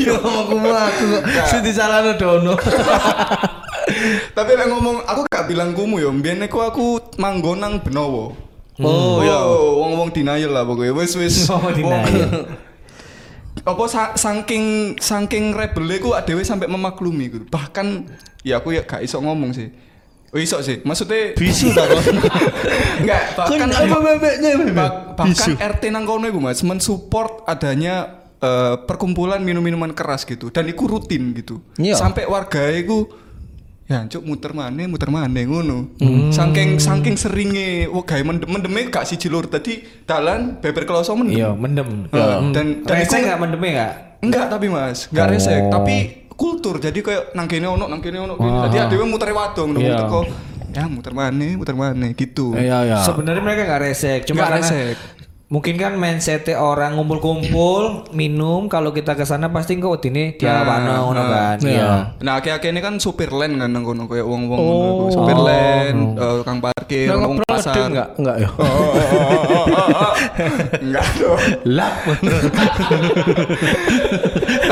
Iya, 0.00 0.12
ngomong 0.16 0.46
kumuh 0.48 0.72
aku. 0.72 1.06
Sing 1.44 1.60
disalahno 1.60 2.16
dono. 2.16 2.54
Tapi 4.38 4.50
lek 4.56 4.68
ngomong 4.72 5.04
aku 5.04 5.20
gak 5.28 5.44
bilang 5.52 5.76
kumu 5.76 6.00
ya, 6.00 6.08
mbiyen 6.08 6.48
iku 6.48 6.64
aku 6.64 7.04
manggon 7.20 7.60
nang 7.60 7.84
Benowo. 7.84 8.32
Oh, 8.80 9.20
iya. 9.20 9.36
wong-wong 9.76 10.08
denial 10.16 10.56
lah 10.56 10.64
pokoknya. 10.64 10.96
Wis 10.96 11.12
wis. 11.20 11.44
Oh, 11.52 11.60
denial. 11.68 12.48
Apa 13.62 13.84
sa- 13.86 14.14
saking 14.14 14.96
saking 14.98 15.54
rebel 15.54 15.86
ku 15.98 16.12
adewe 16.12 16.42
sampai 16.42 16.66
memaklumi 16.66 17.30
gitu. 17.30 17.44
Bahkan 17.46 17.86
ya 18.42 18.58
aku 18.58 18.74
ya 18.74 18.82
gak 18.82 19.00
iso 19.00 19.18
ngomong 19.18 19.54
sih. 19.54 19.70
Oh 20.32 20.40
iso 20.40 20.58
sih. 20.58 20.80
Maksudnya 20.80 21.36
Bisu 21.36 21.70
ta 21.70 21.84
kok. 21.88 22.00
enggak 22.98 23.22
bahkan 23.36 23.68
apa 23.68 23.96
bahkan 25.14 25.52
RT 25.54 25.82
nang 25.88 26.04
kono 26.04 26.24
iku 26.24 26.40
Mas 26.40 26.64
mensupport 26.64 27.44
adanya 27.44 28.18
eh, 28.40 28.74
perkumpulan 28.82 29.38
minum-minuman 29.38 29.92
keras 29.92 30.24
gitu 30.24 30.48
dan 30.48 30.66
iku 30.66 30.88
rutin 30.88 31.30
gitu. 31.32 31.60
Iya. 31.76 31.94
Sampai 31.94 32.24
warga 32.24 32.66
iku 32.72 33.06
ya 33.92 34.00
cuk 34.08 34.22
muter 34.22 34.50
maneh 34.50 34.88
muter 34.88 35.06
maneh 35.06 35.44
ngono. 35.44 35.92
Saking 36.28 36.80
saking 36.80 37.14
seringe 37.14 37.84
wah 37.86 38.00
gawe 38.00 38.22
mendem 38.22 38.48
mendeme 38.48 38.88
gak 38.88 39.04
siji 39.04 39.28
lur 39.28 39.44
tadi 39.44 39.84
dalan 40.02 40.56
beber 40.58 40.82
kloso 40.82 41.12
mendem. 41.12 41.36
Iya, 41.36 41.50
mendem. 41.52 42.08
Heeh, 42.08 42.36
Hmm. 42.38 42.50
dan 42.50 42.66
dan 42.82 42.96
Rese 42.96 43.16
enggak 43.18 43.38
mendeme 43.38 43.68
enggak? 43.70 43.92
Enggak 44.18 44.44
tapi 44.48 44.66
Mas, 44.66 45.06
enggak 45.06 45.26
Oh. 45.26 45.30
resek, 45.30 45.62
tapi 45.68 45.96
kultur. 46.32 46.78
Jadi 46.78 46.98
kayak 46.98 47.22
nang 47.32 47.44
kene 47.44 47.66
ono, 47.66 47.84
nang 47.84 48.00
kene 48.00 48.18
ono. 48.18 48.34
kene. 48.34 48.66
Jadi 48.66 48.78
adewe 48.80 49.04
muter 49.04 49.28
wadong 49.28 49.68
ngono 49.70 49.82
Iya. 49.84 49.98
teko. 50.00 50.20
Ya 50.72 50.88
muter 50.88 51.12
maneh, 51.12 51.52
muter 51.52 51.76
maneh 51.76 52.16
gitu. 52.16 52.56
Iya, 52.56 52.80
iya. 52.82 52.96
Sebenarnya 53.02 53.44
mereka 53.44 53.68
nggak 53.68 53.82
resek, 53.82 54.20
cuma 54.24 54.40
Nggak 54.40 54.48
karena 54.48 54.64
resek. 54.64 54.96
Mungkin 55.52 55.76
kan 55.76 56.00
mindset 56.00 56.48
orang 56.56 56.96
ngumpul-kumpul 56.96 58.08
minum 58.16 58.72
kalau 58.72 58.88
kita 58.88 59.12
ke 59.12 59.28
sana 59.28 59.52
pasti 59.52 59.76
kok 59.76 60.00
ini 60.08 60.32
dia 60.40 60.64
Nah, 60.64 61.04
ngono 61.04 61.20
nah. 61.20 61.28
kan. 61.28 61.56
Iya. 61.60 61.76
Iya. 61.76 61.92
Nah, 62.24 62.40
akhir-akhir 62.40 62.72
ini 62.72 62.80
kan 62.80 62.96
supir 62.96 63.28
len 63.28 63.60
kan 63.60 63.68
nang 63.68 63.84
kono 63.84 64.08
kayak 64.08 64.24
wong-wong 64.24 64.56
ngono 64.56 64.84
iku. 64.88 65.04
supir 65.12 65.36
len, 65.36 66.16
eh, 66.16 66.34
tukang 66.40 66.64
parkir, 66.64 67.12
Nang 67.12 67.20
wong 67.20 67.36
ngeprodeng 67.44 67.68
pasar. 67.68 67.84
enggak? 67.92 68.08
Enggak 68.16 68.36
ya. 68.40 68.48
Enggak 70.80 71.06
dong. 71.20 71.36
Lap. 71.68 71.94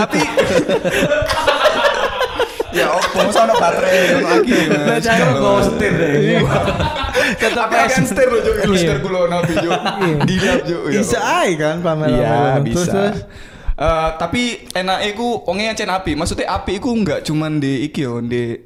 Tapi 0.01 0.19
ya 0.21 0.33
opo 0.33 0.57
Masa 1.05 1.20
ono 3.47 3.55
baterai, 3.57 4.01
ono 4.21 4.29
aki. 4.41 4.59
Cara 5.01 5.25
nggawa 5.33 5.61
setir 5.65 5.93
deh. 5.97 6.41
Tetap 7.41 7.69
Tapi 7.69 7.75
akan 7.77 8.03
setir 8.05 8.27
loh, 8.29 8.41
Juk. 8.43 8.55
Lu 8.67 8.75
setir 8.77 8.99
kulo 9.01 9.31
nabi, 9.31 9.55
Juk. 9.57 9.81
Juk. 10.67 10.83
Ya 10.93 11.01
Bisa 11.01 11.19
aja 11.21 11.55
kan 11.57 11.77
pamer. 11.81 12.09
Iya 12.13 12.61
bisa. 12.65 13.03
Eh, 13.81 14.11
tapi 14.21 14.69
enaknya 14.77 15.09
iku 15.09 15.41
wongnya 15.49 15.73
ancen 15.73 15.89
api. 15.89 16.13
Maksudnya 16.13 16.53
api 16.53 16.77
iku 16.77 16.93
enggak 16.93 17.25
cuman 17.25 17.57
di 17.57 17.89
iki 17.89 18.05
yo, 18.05 18.21
di 18.21 18.61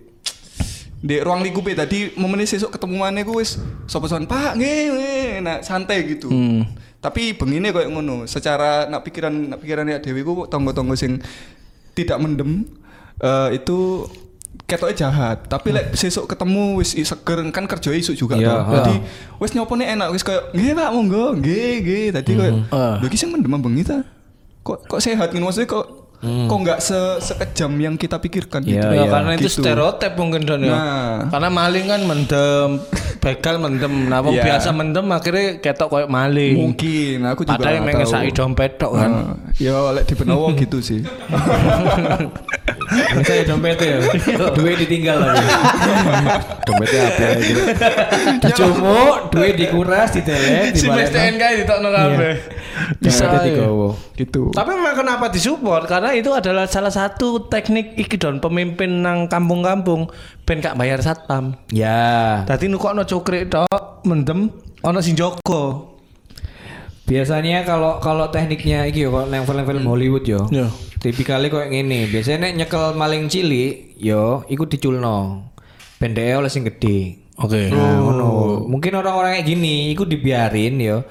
di 1.05 1.21
ruang 1.23 1.47
lingkupe 1.47 1.71
tadi 1.77 2.11
momennya 2.19 2.49
sesuk 2.49 2.75
ketemuannya 2.75 3.29
gue 3.29 3.37
wis 3.37 3.61
sapa 3.87 4.09
sopan 4.09 4.25
Pak 4.27 4.57
nggih 4.59 4.81
nggih 4.91 5.29
nah 5.47 5.63
santai 5.63 6.03
gitu. 6.11 6.27
Hmm. 6.35 6.67
Tapi 6.99 7.37
bengine 7.37 7.71
koyo 7.71 7.93
ngono, 7.95 8.25
secara 8.25 8.89
nak 8.91 9.07
pikiran 9.07 9.55
nak 9.55 9.63
pikiran 9.63 9.87
ya 9.87 10.01
dewi 10.03 10.25
ku 10.27 10.49
tonggo-tonggo 10.51 10.99
sing 10.99 11.23
tidak 11.95 12.19
mendem 12.19 12.67
eh, 13.23 13.55
itu 13.55 14.11
ketoknya 14.65 14.97
jahat 15.07 15.45
tapi 15.45 15.69
lek 15.71 15.93
sesuk 15.93 16.25
ketemu 16.25 16.79
wis 16.79 16.95
seger 16.95 17.43
kan 17.51 17.67
kerja 17.67 17.91
isuk 17.91 18.15
juga 18.15 18.39
Iya, 18.39 18.49
toh. 18.49 18.63
Jadi 18.73 18.95
wis 19.37 19.51
nyopone 19.53 19.85
enak 19.85 20.09
wis 20.11 20.23
kayak 20.23 20.53
nggih 20.53 20.73
Pak 20.73 20.91
monggo. 20.91 21.25
Nggih 21.37 21.73
nggih. 21.81 22.05
Tadi 22.11 22.31
koyo 22.33 22.53
Ah. 22.71 22.97
lho 22.97 23.07
iki 23.07 23.17
sing 23.17 23.29
mendem 23.29 23.53
bengi 23.55 23.83
ta? 23.83 24.01
Kok 24.63 24.89
kok 24.89 25.01
sehat? 25.01 25.29
Ngono 25.31 25.53
maksudnya 25.53 25.69
kok 25.69 26.04
kok 26.25 26.59
nggak 26.59 26.79
se 26.79 26.99
sekejam 27.21 27.73
yang 27.77 27.95
kita 27.95 28.17
pikirkan 28.17 28.61
gitu. 28.61 28.77
Iya, 28.77 28.91
Ya, 28.91 29.03
iya. 29.03 29.11
karena 29.11 29.31
itu 29.35 29.47
Gitu. 29.47 29.61
stereotip 29.61 30.13
mungkin 30.15 30.41
Don 30.43 30.61
ya. 30.61 30.71
Nah. 30.71 31.15
Karena 31.29 31.49
maling 31.49 31.87
kan 31.87 32.01
mendem, 32.03 32.71
begal 33.19 33.57
mendem. 33.59 33.93
Nah, 34.07 34.19
wong 34.21 34.35
Iya. 34.35 34.45
biasa 34.47 34.69
mendem 34.71 35.07
akhirnya 35.09 35.47
ketok 35.59 35.89
kayak 35.89 36.09
maling. 36.09 36.57
Mungkin 36.57 37.19
aku 37.25 37.43
juga 37.43 37.57
Padahal 37.57 37.75
yang 37.75 37.85
mengesaki 37.87 38.31
dompet 38.31 38.73
tok 38.77 38.93
kan. 38.95 39.11
Ah, 39.11 39.35
ya 39.57 39.75
lek 39.91 40.05
di 40.05 40.15
Benowo 40.15 40.49
gitu 40.57 40.79
sih. 40.79 41.01
Saya 43.25 43.43
dompetnya 43.45 43.87
ya. 43.87 43.99
Duit 44.53 44.77
ditinggal 44.79 45.17
lagi. 45.19 45.47
dompetnya 46.63 47.01
apa 47.05 47.27
gitu. 47.39 47.61
Dicumuk, 48.41 49.15
duit 49.31 49.55
dikuras, 49.57 50.09
ditelek, 50.11 50.73
Si. 50.75 50.87
STNK 50.87 51.43
ditokno 51.61 51.89
kabeh. 51.91 52.35
Bisa. 52.99 53.31
Digowo. 53.45 53.95
gitu. 54.19 54.51
Tapi 54.55 54.71
memang 54.75 54.97
kenapa 54.97 55.31
disupport? 55.31 55.87
Karena 55.87 56.11
itu 56.15 56.31
adalah 56.35 56.67
salah 56.67 56.91
satu 56.91 57.47
teknik 57.47 57.99
iki 57.99 58.19
don 58.19 58.39
pemimpin 58.39 59.03
nang 59.03 59.27
kampung-kampung 59.31 60.11
ben 60.47 60.59
gak 60.63 60.79
bayar 60.79 61.03
satpam. 61.03 61.59
Ya. 61.71 62.43
Dadi 62.47 62.71
nukokno 62.71 63.07
cukrik 63.07 63.51
tok 63.51 64.03
mendem 64.07 64.51
ono 64.83 64.99
sing 65.01 65.15
jogo. 65.19 65.95
Biasanya 67.05 67.69
kalau 67.69 68.01
kalau 68.01 68.33
tekniknya 68.33 68.89
iki 68.89 69.05
yo 69.05 69.13
kalau 69.13 69.29
film-film 69.29 69.85
Hollywood 69.85 70.25
yo. 70.25 70.49
Yo. 70.49 70.73
Tipikalnya 71.05 71.53
kayak 71.53 71.69
gini. 71.69 72.09
Biasanya 72.09 72.49
nek 72.49 72.65
nyekel 72.65 72.97
maling 72.97 73.29
cilik 73.29 74.01
yo 74.01 74.41
ikut 74.49 74.73
diculno. 74.73 75.53
Pendeknya 76.01 76.41
oleh 76.41 76.51
sing 76.51 76.65
gede. 76.65 77.25
Oke. 77.37 77.69
Nah, 77.69 77.99
ngono. 77.99 78.65
Mungkin 78.71 78.95
orang-orang 78.95 79.37
kayak 79.37 79.49
gini 79.53 79.93
ikut 79.93 80.09
dibiarin 80.09 80.81
yo. 80.81 81.05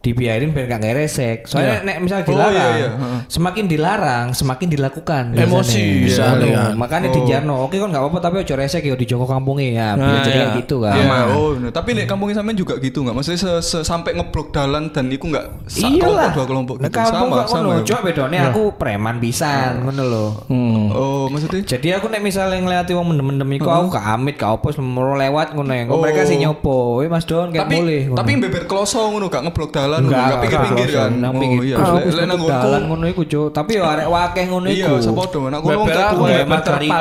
Dibiarin 0.00 0.48
biar 0.50 0.64
gak 0.66 0.80
ngeresek. 0.80 1.38
Soalnya 1.44 1.80
nek 1.82 2.00
misalnya 2.00 2.24
Oh, 2.24 2.30
dilarang, 2.30 2.56
iya, 2.56 2.68
iya. 2.74 2.88
Heeh. 2.90 3.18
semakin 3.28 3.64
dilarang, 3.66 4.26
semakin 4.32 4.66
dilakukan. 4.66 5.24
Emosi, 5.34 5.82
bisa 6.02 6.24
Iya, 6.30 6.40
lihat. 6.40 6.72
Makanya 6.72 7.08
di 7.10 7.20
Jarno, 7.22 7.60
oke 7.60 7.76
kan 7.76 7.84
nggak 7.86 8.00
apa-apa 8.00 8.18
tapi 8.18 8.40
ojo 8.40 8.54
resek 8.54 8.80
yo 8.82 8.94
di 8.94 9.04
Joko 9.04 9.24
kampungnya 9.24 9.68
ya. 9.70 9.88
Nah, 9.92 10.00
Biar 10.00 10.20
jadi 10.22 10.40
iya. 10.42 10.56
gitu 10.56 10.76
kan. 10.80 10.96
Ya, 10.96 11.04
oh, 11.28 11.52
bener. 11.52 11.68
tapi 11.70 11.92
nek 11.92 12.06
kampungnya 12.06 12.34
sampean 12.34 12.56
juga 12.56 12.74
gitu 12.76 13.02
nggak? 13.02 13.12
Maksudnya 13.12 13.40
sampai 13.60 14.10
ngeblok 14.14 14.48
dalan 14.50 14.88
dan 14.88 15.04
itu 15.06 15.20
nggak 15.22 15.44
Iya 15.70 15.88
kelompok 16.00 16.32
dua 16.32 16.46
kelompok 16.46 16.76
Nah, 16.76 16.88
gitu. 16.88 16.96
kampung 16.96 17.12
sama, 17.12 17.36
ngono, 17.36 17.44
sama. 17.46 17.70
ya? 17.70 17.82
cuma 17.84 18.00
bedone 18.02 18.36
aku 18.40 18.62
preman 18.74 19.16
pisan 19.18 19.70
ngono 19.82 20.02
lho. 20.02 20.26
Hmm. 20.46 20.82
Oh, 20.90 21.24
maksudnya? 21.28 21.60
Jadi 21.66 21.88
aku 21.92 22.08
nek 22.08 22.20
misalnya 22.20 22.56
ngeliati 22.56 22.92
wong 22.92 23.06
mendem-mendem 23.06 23.50
iku 23.54 23.68
aku 23.68 23.86
gak 23.90 24.06
amit 24.10 24.34
gak 24.34 24.48
apa 24.54 24.72
semoro 24.72 25.12
lewat 25.14 25.52
ngono 25.52 25.72
ya. 25.72 25.84
Oh. 25.86 26.00
Mereka 26.00 26.24
sih 26.24 26.36
nyopo. 26.36 26.78
Weh 26.96 27.06
Mas 27.06 27.24
Don 27.24 27.50
kayak 27.50 27.62
tapi 27.62 27.76
boleh. 27.76 28.00
tapi 28.16 28.30
beber 28.38 28.64
kloso 28.64 29.04
ngono 29.06 29.28
gak 29.28 29.44
ngeblok 29.44 29.70
dalan, 29.70 29.88
ngono, 29.98 30.06
enggak 30.06 30.22
nggak 30.22 30.40
pinggir-pinggir 30.40 30.86
enggak, 30.86 31.02
kan. 31.02 31.10
Nang 31.18 31.32
Oh 31.32 31.40
pinggir. 31.42 31.62
iya, 31.66 31.76
lek 31.76 32.04
wis 32.04 32.14
lek 32.14 32.26
nang 32.26 32.38
dalan 32.40 32.82
ngono 32.86 33.04
iku, 33.06 33.22
Cuk. 33.24 33.48
Tapi 33.50 33.70
yo 33.74 33.82
arek 33.82 34.06
wakeh 34.06 34.44
ngono 34.46 34.66
Iya, 34.66 34.86
iku. 34.86 34.94
sepodo. 35.02 35.38
Nek 35.46 35.60
kono 35.60 35.76
wong 35.76 35.88
tua. 35.90 36.26
ya. 36.28 36.44
Margarita 36.46 37.00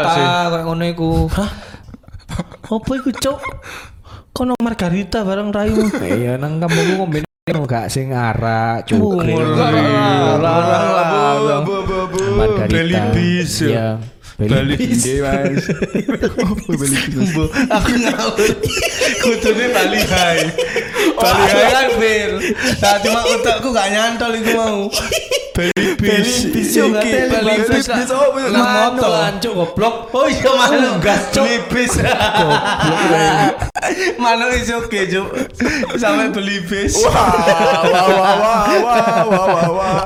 kayak 0.50 0.64
ngono 0.66 0.84
iku. 0.86 1.10
Apa 2.70 2.92
iku, 2.96 3.10
Cuk? 3.12 3.40
Kono 4.30 4.54
Margarita 4.58 5.22
bareng 5.22 5.50
raimu. 5.50 5.86
Iya 6.00 6.34
nang 6.36 6.58
kampungku 6.58 6.94
ngombe 6.98 7.20
gak 7.50 7.90
sing 7.90 8.14
arak, 8.14 8.86
bu. 8.94 9.18
Margarita. 12.38 13.10
Ya. 13.66 13.70
Iya. 13.70 13.88
Beli 14.40 14.80
bis. 14.80 15.04
Iya, 15.04 15.52
Mas. 15.52 15.68
Oh, 16.40 16.56
beli 16.80 16.96
bis. 17.12 17.30
Bu, 17.36 17.52
aku 17.52 17.92
ngawur. 17.92 18.50
Kudune 19.20 19.66
Bali 19.76 20.00
High. 20.00 20.48
Bali 21.20 21.44
High 21.52 21.72
kan 21.76 21.88
bir. 22.00 22.32
Nah, 22.80 22.96
cuma 23.04 23.20
otakku 23.28 23.68
gak 23.76 23.92
nyantol 23.92 24.32
itu 24.40 24.56
mau. 24.56 24.88
Beli 25.60 25.92
bis. 26.00 26.48
bis, 26.56 26.72
bis, 26.72 28.12
oh, 28.16 28.32
bener. 28.32 28.56
Nang 28.56 28.64
Manu 28.64 28.96
motor. 28.96 29.12
ancuk 29.28 29.54
goblok. 29.60 29.96
Oh 30.16 30.32
iya 30.32 30.52
mana 30.56 30.96
gas, 31.04 31.36
Cuk. 31.36 31.44
beli 31.44 31.60
bis. 31.68 32.00
Mana 34.16 34.56
is 34.56 34.72
oke 34.72 35.00
Cuk. 35.12 35.28
Sampai. 36.00 36.32
Wah, 36.32 37.12
wah, 37.12 37.84
wah, 37.84 38.24
wah, 38.40 38.64
wah, 38.80 39.28
wah, 39.28 39.46
wah, 39.52 39.68
wah. 39.76 40.04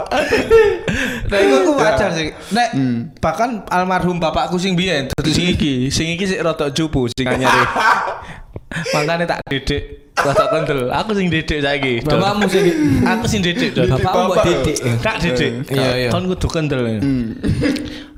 Nah 1.33 1.39
itu 1.41 1.55
aku 1.65 1.71
wajar 1.81 2.09
sih. 2.13 2.29
Nek 2.53 2.69
bahkan 3.17 3.65
almarhum 3.73 4.21
bapakku 4.21 4.61
sing 4.61 4.77
biyen 4.77 5.09
dadi 5.09 5.33
sing 5.33 5.49
iki, 5.49 5.89
sing 5.89 6.13
iki 6.13 6.29
sik 6.29 6.45
rada 6.45 6.69
jupu 6.69 7.09
sing 7.09 7.25
anyare. 7.25 7.65
Makanya 8.93 9.25
tak 9.25 9.39
didik 9.49 10.13
rada 10.13 10.45
kendel. 10.53 10.93
Aku 10.93 11.17
sing 11.17 11.33
didik 11.33 11.57
saiki. 11.61 12.05
Bapakmu 12.05 12.45
sing 12.45 12.63
Aku 13.17 13.25
sing 13.25 13.41
didik, 13.41 13.73
Dol. 13.73 13.89
Bapakmu 13.89 14.29
mbok 14.29 14.37
Bapak. 14.37 14.45
didik. 14.45 14.77
Tak 15.01 15.15
didik. 15.25 15.51
Iya, 15.73 15.89
iya. 15.97 16.09
Kon 16.13 16.29
kudu 16.29 16.47
kendel. 16.49 17.01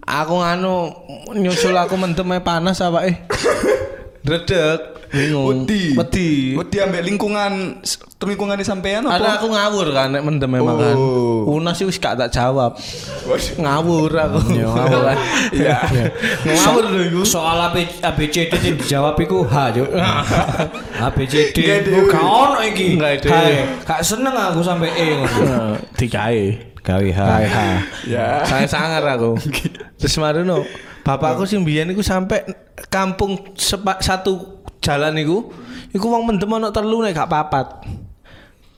Aku 0.05 0.34
nganu 0.43 0.91
nyusul 1.34 1.74
aku 1.75 1.95
mendem 1.95 2.29
ae 2.36 2.43
panas 2.43 2.84
awake. 2.84 3.24
Redek. 4.29 4.95
Bingung. 5.15 5.63
Wedi. 5.63 5.95
Wedi. 5.95 6.29
Wedi 6.60 6.77
ambek 6.84 7.01
lingkungan 7.07 7.79
lingkungan 8.25 8.57
di 8.57 8.65
sampean 8.65 9.05
Karena 9.05 9.38
apa? 9.38 9.39
aku 9.39 9.48
ngawur 9.53 9.88
kan 9.95 10.07
nek 10.12 10.24
mendem 10.25 10.50
memang 10.51 10.75
kan. 10.75 10.95
Oh. 10.98 11.55
Unas 11.55 11.79
sih 11.79 11.86
wis 11.88 11.95
gak 12.01 12.19
tak 12.19 12.36
jawab. 12.36 12.75
ngawur 13.55 14.12
aku. 14.12 14.39
Yo, 14.60 14.75
ngawur 14.75 15.01
kan. 15.07 15.17
Iya. 15.55 15.77
Ngawur 16.43 16.84
lho 16.91 17.01
iku. 17.07 17.22
Soal 17.24 17.72
AB, 17.72 18.03
ABCD 18.03 18.53
yang 18.60 18.75
dijawab 18.75 19.15
iku 19.24 19.48
H, 19.48 19.55
Cuk. 19.77 19.89
ABCD 21.07 21.57
ada. 21.63 21.88
iku 21.88 22.01
gak 22.12 22.25
ono 22.25 22.60
iki. 22.65 22.88
Ada. 23.00 23.29
Gak 23.88 24.01
seneng 24.03 24.36
aku 24.36 24.60
sampai 24.65 24.89
E 24.91 25.07
ngono. 25.15 25.79
Digawe. 26.00 26.45
Gawe 26.86 27.10
H. 27.10 27.19
Ya. 28.05 28.45
Saya 28.45 28.67
sangar 28.69 29.01
aku. 29.17 29.39
Terus 29.98 30.15
marono, 30.22 30.62
bapakku 31.01 31.50
sing 31.50 31.65
biyen 31.65 31.89
iku 31.89 32.05
sampai 32.05 32.45
kampung 32.93 33.57
sepa, 33.57 33.98
satu 34.01 34.55
jalan 34.86 35.18
iku, 35.18 35.50
iku 35.89 36.06
wong 36.06 36.30
mendem 36.30 36.46
ono 36.48 36.70
telu 36.70 37.01
nek 37.01 37.18
gak 37.18 37.25
papat. 37.27 37.68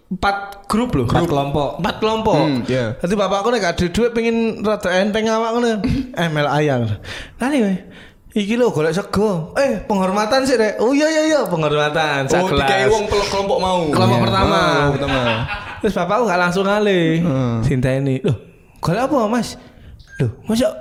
Empat 0.07 0.63
grup 0.71 0.95
loh. 0.95 1.03
Empat 1.03 1.27
kelompok. 1.27 1.69
Empat 1.83 1.95
kelompok. 1.99 2.35
Hmm, 2.39 2.63
iya. 2.63 2.95
Jadi 2.95 3.13
bapakku 3.13 3.51
nek 3.51 3.59
gak 3.59 3.75
ada 3.75 3.85
duit 3.91 4.11
pengen 4.15 4.63
rada 4.63 4.89
enteng 4.95 5.27
awak 5.27 5.49
ngono. 5.51 5.67
ML 6.15 6.47
ayang. 6.47 6.81
Nah 7.35 7.47
nih, 7.51 7.59
weh, 7.59 7.77
iki 8.31 8.55
lho 8.55 8.71
golek 8.71 8.95
sego. 8.95 9.51
Eh, 9.59 9.83
penghormatan 9.83 10.47
sih, 10.47 10.55
Rek. 10.55 10.79
Oh 10.79 10.95
iya 10.95 11.11
iya 11.11 11.23
iya, 11.27 11.39
penghormatan. 11.43 12.23
Oh, 12.31 12.47
dikai 12.47 12.87
wong 12.87 13.03
kelompok 13.11 13.57
mau. 13.59 13.83
Kelompok 13.91 14.15
Iya. 14.15 14.25
pertama. 14.31 14.59
Oh, 14.63 14.91
pertama. 14.95 15.19
Terus 15.83 15.93
bapakku 15.93 16.23
gak 16.23 16.39
langsung 16.39 16.63
ngalih. 16.63 17.19
Hmm. 17.27 17.59
Cinta 17.67 17.91
ini. 17.91 18.23
Loh, 18.23 18.39
golek 18.79 19.11
apa, 19.11 19.27
Mas? 19.27 19.59
Loh, 20.23 20.31
masa 20.47 20.71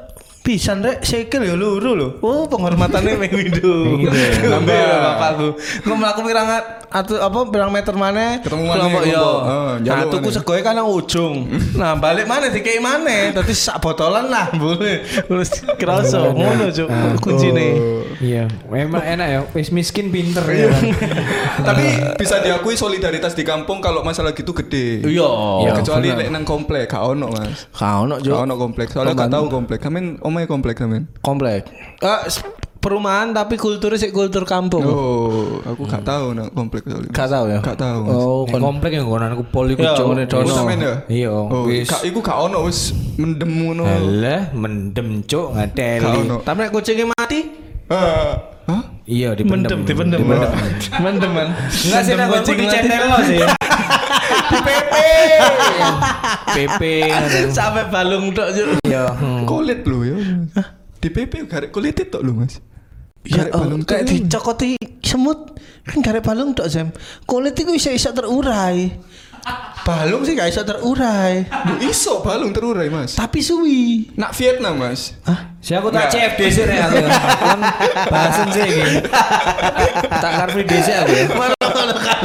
pisan 0.47 0.79
rek 0.87 1.03
sekel 1.03 1.43
ya 1.43 1.59
luru 1.59 1.99
lho. 1.99 2.09
Oh, 2.23 2.47
penghormatannya 2.47 3.19
meh 3.19 3.31
windu. 3.35 4.07
Nambah 4.47 4.79
bapakku. 5.03 5.49
Kok 5.83 5.97
mlaku 5.99 6.21
pirang 6.23 6.47
atau 6.87 7.17
apa 7.17 7.39
pirang 7.47 7.69
meter 7.69 7.93
mana? 7.93 8.39
Ketemu 8.39 8.63
maneh 8.63 8.75
kelompok 8.79 9.03
yo. 9.05 9.27
Ah, 9.39 9.73
Nah, 9.77 10.07
tuku 10.07 10.29
segoe 10.31 10.61
kan 10.61 10.73
nang 10.73 10.87
ujung. 10.87 11.47
Nah, 11.75 11.95
balik 11.95 12.25
mana 12.25 12.47
dikei 12.47 12.79
mana? 12.79 13.31
Dadi 13.31 13.53
sak 13.53 13.79
botolan 13.79 14.27
lah, 14.27 14.49
boleh. 14.53 15.03
Terus 15.03 15.51
kerasa 15.75 16.23
ngono, 16.27 16.69
Cuk. 16.69 16.89
Kuncine. 17.19 17.77
Iya, 18.17 18.49
memang 18.67 19.01
enak 19.01 19.27
ya. 19.27 19.41
Wis 19.51 19.69
miskin 19.69 20.09
pinter 20.09 20.43
ya. 20.47 20.71
kan. 20.71 20.83
Tapi 21.69 21.85
bisa 22.17 22.41
diakui 22.41 22.75
solidaritas 22.75 23.33
di 23.33 23.43
kampung 23.43 23.79
kalau 23.79 24.01
masalah 24.01 24.33
gitu 24.33 24.55
gede. 24.55 25.03
Iya. 25.03 25.29
Ya, 25.63 25.71
kecuali 25.75 26.09
lek 26.11 26.29
nang 26.29 26.43
komplek 26.43 26.89
gak 26.89 27.03
ono, 27.03 27.29
Mas. 27.29 27.69
Kau 27.71 28.05
ono, 28.05 28.17
Gak 28.17 28.25
Cuk. 28.25 28.37
ono 28.39 28.55
komplek. 28.57 28.89
Soalnya 28.89 29.15
gak 29.17 29.33
tahu 29.33 29.47
komplek. 29.49 29.79
Kamen 29.79 30.19
omae 30.21 30.47
komplek 30.47 30.77
kamen. 30.77 31.07
komplek. 31.21 31.69
Eh, 31.99 32.21
perumahan 32.87 33.35
tapi 33.35 33.59
kulturnya 33.59 33.99
sih 33.99 34.15
kultur 34.15 34.47
kampung. 34.47 34.87
Oh, 34.87 35.59
aku 35.61 35.83
gak 35.85 36.07
tahu 36.07 36.33
nang 36.33 36.47
komplek 36.51 36.87
soalnya. 36.87 37.11
Gak 37.11 37.27
tahu 37.27 37.45
ya? 37.51 37.59
Gak 37.59 37.75
tahu. 37.77 38.01
Oh, 38.07 38.43
komplek 38.47 38.95
yang 38.95 39.05
ngono 39.05 39.27
aku 39.29 39.43
pol 39.45 39.67
iku 39.67 39.83
Ya, 39.83 39.99
Cuk. 39.99 40.07
ngene 40.15 40.25
dono. 40.25 40.47
Oh, 40.47 40.71
ya? 40.71 40.95
Iya, 41.11 41.31
Oh, 41.35 41.67
wis. 41.67 41.91
gak 41.91 42.07
iku 42.07 42.23
gak 42.23 42.39
ono 42.39 42.63
wis 42.63 42.95
mendem 43.19 43.51
ngono. 43.51 43.83
Alah, 43.83 44.55
mendem 44.55 45.27
cuk 45.27 45.51
Gak 45.51 45.75
ngateli. 45.75 46.21
Tapi 46.41 46.59
nek 46.61 46.71
kucingnya 46.71 47.07
mati, 47.11 47.41
Ah. 47.87 48.55
Hah? 48.67 48.83
Iya 49.03 49.39
Mendem, 49.39 49.87
dipendem. 49.87 50.19
dipendem. 50.19 50.21
Mendem 51.05 51.31
man. 51.31 51.49
Enggak 51.55 52.03
sih 52.03 52.13
aku 52.13 52.33
kucing 52.39 52.57
dicetel 52.59 53.03
lo 53.05 53.19
sih. 53.23 53.39
Di 54.47 54.59
PP. 54.59 54.95
PP. 56.49 56.83
Sampai 57.51 57.87
balung 57.87 58.31
tok 58.31 58.49
Juk. 58.51 58.67
Iya. 58.83 59.11
hmm. 59.13 59.47
Kulit 59.47 59.87
lu 59.87 60.03
ya. 60.03 60.17
Di 60.99 61.09
PP 61.09 61.47
garek 61.47 61.71
kulit 61.71 61.95
itu 61.95 62.19
lu 62.19 62.35
Mas. 62.35 62.59
Ya, 63.27 63.51
oh, 63.51 63.67
balung 63.67 63.83
kayak 63.83 64.07
dicokoti 64.07 64.79
semut 65.03 65.59
kan 65.87 65.99
garek 66.03 66.23
balung 66.23 66.55
tok 66.55 66.71
Sam. 66.71 66.95
Kulit 67.27 67.59
itu 67.59 67.71
bisa 67.71 67.91
bisa 67.91 68.11
terurai. 68.15 68.95
Balung 69.87 70.27
sih 70.27 70.35
gak 70.35 70.51
bisa 70.51 70.67
terurai. 70.67 71.47
Lu 71.71 71.79
iso 71.87 72.19
balung 72.19 72.51
terurai 72.51 72.91
Mas. 72.91 73.15
Tapi 73.15 73.39
suwi. 73.39 74.11
Nak 74.19 74.35
Vietnam 74.35 74.83
Mas. 74.83 75.15
Si 75.63 75.71
aku 75.71 75.95
tak 75.95 76.11
Nggak. 76.11 76.35
CFD 76.35 76.41
sih 76.51 76.65
nih 76.67 76.79
aku. 76.83 76.97
Kan 77.07 77.61
bahasan 78.11 78.49
sih. 78.51 78.71
Tak 80.23 80.33
karpi 80.43 80.63
DC 80.67 80.89
aku 80.91 81.13
ya. 81.15 81.56
Mana-mana 81.77 81.95
kan 81.95 82.19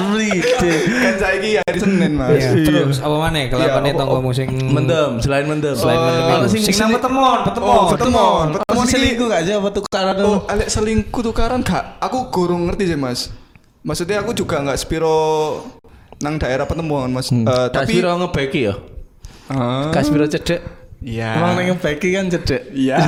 kan 0.98 1.16
saiki 1.18 1.50
hari 1.60 1.78
Senin 1.78 2.12
Mas. 2.16 2.32
Iya. 2.34 2.50
Terus 2.64 2.98
apa 2.98 3.16
mana 3.18 3.38
kelakuan 3.46 3.84
Iya, 3.84 3.92
itu 3.92 4.00
apa- 4.00 4.12
tonggo 4.14 4.32
sing 4.32 4.50
Mendem, 4.50 5.12
selain 5.20 5.46
mendem. 5.46 5.76
selain 5.76 5.98
Oh, 5.98 6.06
mendem 6.08 6.42
sing- 6.48 6.64
Sing 6.64 6.76
nama 6.78 6.96
petemon, 6.96 7.40
petemon. 7.44 7.70
Oh, 7.70 7.86
petemon. 7.92 8.46
Petemon 8.58 8.86
selingkuh 8.86 9.28
gak 9.28 9.42
sih 9.44 9.54
apa 9.54 9.70
tukaran 9.70 10.16
Oh, 10.22 10.40
alek 10.46 10.68
selingkuh 10.68 11.22
tukaran 11.22 11.60
gak? 11.62 12.00
Aku 12.00 12.30
kurang 12.30 12.66
ngerti 12.66 12.88
sih 12.88 12.98
mas. 12.98 13.30
Maksudnya 13.82 14.22
aku 14.22 14.32
juga 14.32 14.62
nggak 14.62 14.78
spiro 14.78 15.18
nang 16.20 16.38
daerah 16.38 16.66
petemuan 16.66 17.10
mas. 17.10 17.30
Eh, 17.30 17.42
Kak 17.42 17.74
tapi 17.76 17.98
Spiro 17.98 18.14
ngebeki 18.16 18.62
ya? 18.64 18.76
Ah, 19.50 19.90
Spiro 20.00 20.26
cedek. 20.26 20.81
Iya. 21.02 21.34
Emang 21.34 21.58
nang 21.58 21.66
ngebeki 21.66 22.10
kan 22.14 22.30
cedek. 22.30 22.62
Iya. 22.78 23.02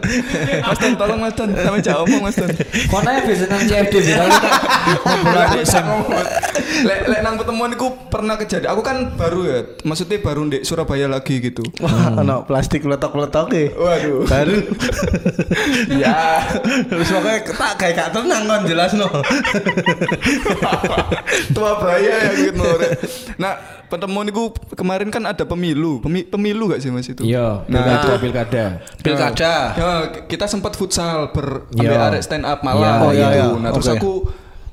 mas 0.66 0.78
Ton, 0.82 0.98
tolong 0.98 1.22
mas 1.22 1.34
Ton, 1.38 1.54
sampai 1.54 1.78
jauh 1.86 2.02
ngomong 2.02 2.26
mas 2.26 2.34
Ton. 2.34 2.50
Kok 2.50 3.00
nanya 3.06 3.22
biasa 3.22 3.44
nang 3.46 3.62
CFD 3.62 3.94
sih? 4.02 4.14
Kita 4.18 5.80
ngobrol. 5.86 6.26
Lek 6.82 7.00
lek 7.06 7.20
nang 7.22 7.38
pertemuan 7.38 7.70
aku 7.78 8.10
pernah 8.10 8.34
kejadian. 8.34 8.74
Aku 8.74 8.82
kan 8.82 9.14
baru 9.14 9.40
ya, 9.46 9.58
maksudnya 9.86 10.18
baru 10.18 10.50
di 10.50 10.66
Surabaya 10.66 11.06
lagi 11.06 11.38
gitu. 11.38 11.62
Wah, 11.78 12.18
ono 12.18 12.42
plastik 12.42 12.82
letok-letok 12.82 13.54
e. 13.54 13.64
Waduh. 13.70 14.26
Baru. 14.26 14.58
ya. 16.02 16.42
Terus 16.90 17.06
pokoknya 17.06 17.38
tak 17.54 17.72
kayak 17.78 17.94
gak 18.02 18.10
tenang 18.18 18.50
kan 18.50 18.66
jelas 18.66 18.98
no. 18.98 19.06
Tua 21.54 21.72
bahaya 21.78 22.14
ya 22.18 22.50
gitu. 22.50 22.66
Nah, 23.38 23.78
pertemuan 23.88 24.24
itu 24.24 24.42
kemarin 24.72 25.08
kan 25.08 25.24
ada 25.24 25.42
pemilu. 25.42 25.98
Pemi- 25.98 26.24
pemilu 26.24 26.68
gak 26.68 26.78
sih 26.78 26.88
Mas 26.88 27.04
itu? 27.04 27.20
Iya, 27.22 27.64
Nah, 27.64 27.72
pilkada, 27.74 27.96
itu 27.98 28.10
pilkada. 28.20 28.64
Pilkada. 29.00 29.54
Ya, 29.72 29.88
kita 30.24 30.44
sempat 30.44 30.72
futsal 30.72 31.32
ber 31.32 31.66
Iya. 31.70 31.88
ambil 31.88 32.00
arek 32.06 32.22
stand 32.22 32.44
up 32.44 32.60
malam 32.60 32.80
Iya, 32.80 32.92
gitu. 32.94 33.08
iya, 33.10 33.28
iya. 33.34 33.46
Nah, 33.54 33.70
terus 33.72 33.88
Oke. 33.88 33.96
aku 33.96 34.12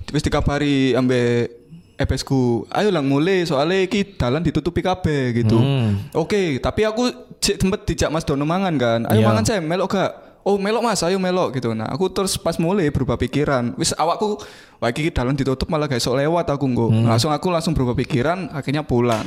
wis 0.09 0.21
dikabari 0.21 0.75
ambil 0.93 1.47
EPS 1.95 2.21
ku, 2.21 2.67
ayo 2.69 2.91
lang 2.91 3.07
mulai 3.07 3.43
soalnya 3.43 3.79
iki 3.81 4.15
dalan 4.15 4.43
ditutupi 4.43 4.79
kabeh 4.79 5.31
gitu. 5.33 5.55
Hmm. 5.55 6.11
Oke, 6.11 6.59
tapi 6.59 6.83
aku 6.83 7.07
cek 7.37 7.55
tempat 7.57 7.87
dijak 7.87 8.11
Mas 8.11 8.21
Dono 8.21 8.43
mangan 8.43 8.75
kan. 8.75 8.99
Ayo 9.07 9.23
Iya. 9.23 9.27
mangan 9.27 9.43
saya 9.43 9.59
melok 9.59 9.95
gak? 9.95 10.11
Oh 10.45 10.61
melok 10.61 10.85
mas, 10.85 11.01
ayo 11.01 11.17
melok 11.17 11.57
gitu. 11.57 11.73
Nah 11.73 11.89
aku 11.89 12.05
terus 12.13 12.37
pas 12.37 12.53
mulai 12.61 12.93
berubah 12.93 13.17
pikiran. 13.17 13.73
Wis 13.81 13.97
awakku, 13.97 14.37
wah 14.77 14.93
iki 14.93 15.09
dalan 15.09 15.33
ditutup 15.33 15.65
malah 15.73 15.89
gak 15.89 16.05
lewat 16.05 16.45
aku 16.53 16.69
nggo. 16.69 16.87
Hmm. 16.93 17.09
Langsung 17.09 17.33
aku 17.33 17.49
langsung 17.49 17.73
berubah 17.73 17.97
pikiran, 17.97 18.53
akhirnya 18.53 18.85
pulang. 18.85 19.25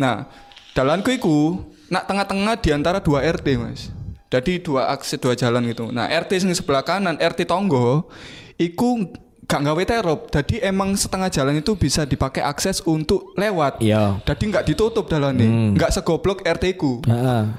Nah 0.00 0.32
dalanku 0.72 1.12
iku 1.12 1.60
nak 1.92 2.08
tengah-tengah 2.08 2.56
di 2.56 2.72
antara 2.72 3.04
dua 3.04 3.20
RT 3.28 3.46
mas. 3.60 3.92
Jadi 4.32 4.64
dua 4.64 4.88
akses 4.96 5.20
dua 5.20 5.36
jalan 5.36 5.60
gitu. 5.68 5.92
Nah 5.92 6.08
RT 6.08 6.48
sing 6.48 6.50
sebelah 6.56 6.80
kanan, 6.80 7.20
RT 7.20 7.44
Tonggo, 7.44 8.08
iku 8.56 9.12
gak 9.44 9.60
gawe 9.60 9.82
terop. 9.84 10.32
Jadi 10.32 10.64
emang 10.64 10.96
setengah 10.96 11.28
jalan 11.28 11.60
itu 11.60 11.76
bisa 11.76 12.08
dipakai 12.08 12.40
akses 12.40 12.80
untuk 12.80 13.36
lewat. 13.36 13.84
Iya. 13.84 14.24
Jadi 14.24 14.42
nggak 14.56 14.64
ditutup 14.72 15.04
dalan 15.04 15.36
nih, 15.36 15.50
nggak 15.76 15.92
segoblok 15.92 16.40
RT 16.48 16.80
ku. 16.80 17.04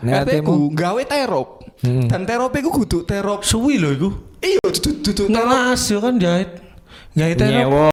Nek 0.02 0.26
RT 0.26 0.42
ku 0.42 0.74
gawe 0.74 1.02
terop. 1.06 1.57
Dan 1.84 2.26
terop 2.26 2.54
iku 2.58 2.70
kudu 2.74 3.06
terop. 3.06 3.46
Suwi 3.46 3.78
lho 3.78 3.90
iku. 3.94 4.10
Iya, 4.42 4.62
dudu 4.66 4.90
dudu 5.06 5.24
terop. 5.30 5.78
Yo 5.78 6.00
kan 6.02 6.16
jahit. 6.18 6.50
Jahit 7.18 7.38
terop. 7.38 7.54
Nyewo. 7.54 7.88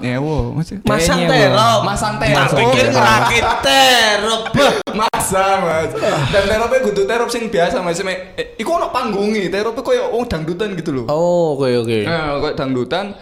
Nyewo. 0.00 0.36
Masang 0.84 1.20
terop. 1.28 1.80
Masang 1.84 2.14
Tak 2.16 2.28
terop. 2.28 2.58
pikir 2.60 2.84
Oh, 2.88 2.92
ngerakit 2.96 3.44
terop. 3.60 4.42
Bah. 4.52 4.72
Masa 4.96 5.60
mas 5.60 5.92
Dan 6.32 6.48
teropnya 6.48 6.78
kudu 6.80 7.02
terop 7.04 7.28
sing 7.28 7.52
biasa 7.52 7.84
mas 7.84 8.00
eh, 8.00 8.56
Iku 8.56 8.80
ono 8.80 8.88
panggungi 8.88 9.52
Teropnya 9.52 9.84
koyo 9.84 10.08
oh 10.16 10.24
dangdutan 10.24 10.72
gitu 10.72 10.90
loh 10.96 11.04
Oh, 11.12 11.52
oke 11.60 11.84
oke. 11.84 11.98
Nah 12.08 12.40
koyo 12.40 12.54
dangdutan 12.56 13.12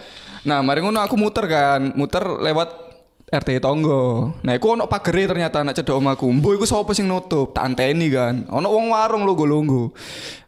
Nah 0.47 0.63
mari 0.63 0.79
ngono 0.79 1.03
aku 1.03 1.19
muter 1.19 1.43
kan 1.51 1.91
Muter 1.99 2.23
lewat 2.39 2.84
RT 3.25 3.57
Tonggo. 3.57 4.33
Nah 4.45 4.53
iku 4.53 4.77
ono 4.77 4.85
pagere 4.85 5.25
ternyata 5.25 5.65
anak 5.65 5.81
cedok 5.81 5.97
omaku 5.97 6.29
Mbo 6.29 6.53
iku 6.53 6.65
sapa 6.69 6.93
sing 6.93 7.09
nutup? 7.09 7.57
Tak 7.57 7.73
anteni 7.73 8.13
kan. 8.13 8.45
Ono 8.53 8.69
wong 8.69 8.93
warung 8.93 9.25
longgo-longgo 9.25 9.97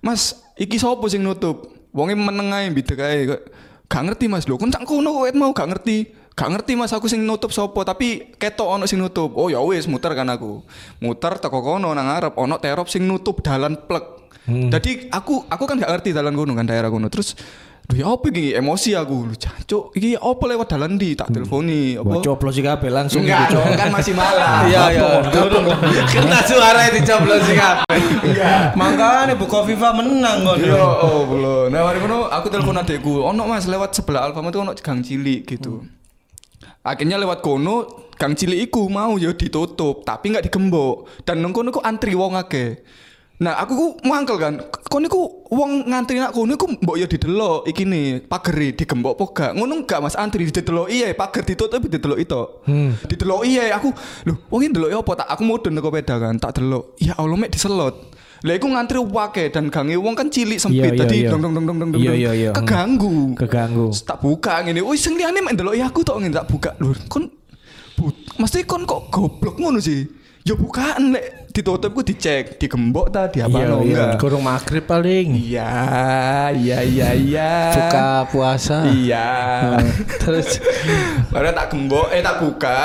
Mas 0.05 0.37
iki 0.53 0.77
sapa 0.77 1.09
sing 1.09 1.25
nutup? 1.25 1.73
Wonge 1.89 2.13
meneng 2.13 2.53
ae 2.53 2.69
bidek 2.69 2.99
ae. 3.01 3.19
Kok, 3.25 3.41
Gak 3.87 4.03
ngerti 4.03 4.25
mas. 4.27 4.45
Lho 4.45 4.59
Kon 4.59 4.69
cak 4.69 4.83
kono 4.83 5.23
kok 5.23 5.31
mau 5.33 5.51
gak 5.55 5.67
ngerti. 5.71 5.97
Gak 6.37 6.53
ngerti 6.53 6.77
mas 6.77 6.93
aku 6.93 7.09
sing 7.09 7.25
nutup 7.25 7.49
sopo 7.49 7.81
tapi 7.81 8.35
ketok 8.37 8.67
ono 8.77 8.85
sing 8.85 9.01
nutup. 9.01 9.33
Oh 9.33 9.49
ya 9.49 9.63
wis 9.63 9.87
muter 9.89 10.13
kan 10.13 10.27
aku. 10.29 10.61
Muter 11.01 11.39
teko 11.41 11.63
kono 11.63 11.95
nang 11.95 12.11
ngarep 12.11 12.37
ono 12.37 12.59
terop 12.61 12.91
sing 12.91 13.07
nutup 13.07 13.41
dalan 13.41 13.79
plek. 13.87 14.29
Jadi 14.47 15.11
aku 15.11 15.43
aku 15.49 15.63
kan 15.67 15.75
gak 15.75 15.91
ngerti 15.91 16.13
dalan 16.13 16.35
kono 16.35 16.53
kan 16.53 16.67
daerah 16.67 16.91
kono. 16.91 17.07
Terus 17.09 17.33
Duh 17.87 17.95
ya 17.95 18.11
apa 18.11 18.27
iki 18.27 18.51
emosi 18.51 18.99
aku. 18.99 19.31
Lu 19.31 19.35
jancuk 19.39 19.95
iki 19.95 20.19
apa 20.19 20.43
lewat 20.43 20.67
dalan 20.75 20.99
di 20.99 21.15
tak 21.15 21.31
telponi 21.31 21.95
Wah, 21.95 22.19
apa. 22.19 22.27
coplos 22.27 22.59
sih 22.59 22.59
kabeh 22.59 22.91
langsung 22.91 23.23
Enggak, 23.23 23.47
dong, 23.55 23.71
kan 23.79 23.87
masih 23.95 24.11
malam. 24.11 24.43
Iya 24.67 24.83
iya. 24.91 25.09
Kena 26.11 26.43
suara 26.43 26.91
dicoblos 26.91 27.47
sih 27.47 27.55
kabeh. 27.55 27.87
Makanya 28.75 29.39
Bu 29.39 29.47
Kofifa 29.47 29.95
menang 29.95 30.43
kon. 30.43 30.59
Yo, 30.59 30.75
oh 30.75 31.23
belum. 31.31 31.71
Nah, 31.71 31.87
hari 31.87 32.03
kono 32.03 32.27
aku 32.27 32.51
telepon 32.51 32.75
adekku. 32.75 33.23
Ono 33.23 33.47
Mas 33.47 33.63
lewat 33.63 33.95
sebelah 33.95 34.27
Alfamart 34.27 34.51
itu 34.51 34.59
ono 34.59 34.71
gang 34.75 34.99
cilik 34.99 35.47
gitu. 35.47 35.87
Akhirnya 36.83 37.15
lewat 37.15 37.39
kono 37.39 37.87
gang 38.19 38.35
cilik 38.35 38.67
iku 38.67 38.91
mau 38.91 39.15
yo 39.15 39.31
ditutup, 39.31 40.03
tapi 40.03 40.35
nggak 40.35 40.51
digembok. 40.51 41.23
Dan 41.23 41.39
nang 41.39 41.55
kono 41.55 41.71
ku 41.71 41.79
antri 41.79 42.19
wong 42.19 42.35
akeh. 42.35 42.83
Nah, 43.37 43.53
aku 43.61 43.73
ku 43.77 43.87
mangkel 44.01 44.41
kan. 44.41 44.57
Kono 44.89 45.05
iku 45.05 45.45
wong 45.53 45.85
ngantri 45.85 46.17
nak 46.17 46.33
kono 46.33 46.57
iku 46.57 46.73
mbok 46.73 46.97
yo 46.97 47.05
didelok 47.05 47.69
iki 47.69 47.85
nih, 47.85 48.25
pageri 48.25 48.73
digembok 48.73 49.13
apa 49.13 49.25
gak? 49.29 49.51
Ngono 49.53 49.85
enggak 49.85 50.01
Mas 50.01 50.17
antri 50.17 50.49
didelok 50.49 50.89
iya, 50.89 51.13
pager 51.13 51.45
ditutup 51.45 51.85
didelok 51.85 52.17
itu. 52.17 52.41
Hmm. 52.65 52.97
Didelok 53.05 53.45
iya 53.45 53.77
aku. 53.77 53.93
Loh, 54.25 54.41
wong 54.49 54.59
iki 54.65 54.69
ndelok 54.73 54.89
apa 55.05 55.11
tak 55.21 55.27
aku 55.37 55.41
mudun 55.45 55.77
teko 55.77 55.89
peda 55.93 56.15
kan, 56.17 56.33
tak 56.41 56.57
delok. 56.57 56.97
Ya 56.97 57.13
Allah 57.13 57.37
mek 57.37 57.53
diselot. 57.53 57.95
Lah 58.41 58.53
iku 58.57 58.69
ngantri 58.73 59.01
wake 59.01 59.49
dan 59.53 59.69
gange 59.69 59.97
wong 59.97 60.13
kan 60.17 60.29
cilik 60.33 60.57
sempit 60.57 60.93
iya, 60.93 61.01
tadi 61.05 61.17
iya. 61.25 61.29
dong 61.29 61.41
dong 61.41 61.53
dong 61.57 61.65
dong 61.65 61.77
dong 61.77 61.89
Iya, 61.97 62.09
dong. 62.13 62.17
iya, 62.21 62.31
iya. 62.37 62.51
keganggu 62.53 63.33
Keganggu. 63.33 63.89
Tak 64.05 64.21
buka 64.21 64.61
ngene 64.61 64.81
wis 64.85 65.01
sing 65.01 65.17
liyane 65.17 65.41
mek 65.41 65.57
ndelok 65.57 65.73
ya 65.73 65.89
aku 65.89 66.05
tok 66.05 66.21
ngene 66.21 66.37
tak 66.37 66.45
buka 66.45 66.77
lho 66.77 66.93
kon 67.09 67.33
bu, 67.97 68.13
mesti 68.37 68.61
kon 68.69 68.85
kok 68.85 69.09
goblok 69.09 69.57
ngono 69.57 69.81
sih 69.81 70.05
ya 70.47 70.55
bukaan 70.55 71.11
lek 71.11 71.51
ditutup 71.51 71.91
ku 71.91 72.01
dicek 72.01 72.55
digembok 72.55 73.09
ta 73.09 73.27
di 73.27 73.41
apa 73.41 73.51
Iya, 73.51 73.67
no 73.67 73.81
iya. 73.81 73.87
enggak 74.07 74.11
Kurung 74.17 74.39
maghrib 74.41 74.85
paling. 74.85 75.27
iya 75.35 75.69
iya 76.55 76.79
iya 76.79 77.09
iya 77.11 77.51
Buka 77.73 78.07
puasa. 78.29 78.87
iya 78.87 79.27
Terus 80.17 80.63
baru 81.33 81.51
tak 81.51 81.67
gembok 81.67 82.07
eh 82.09 82.21
tak 82.21 82.39
buka 82.39 82.79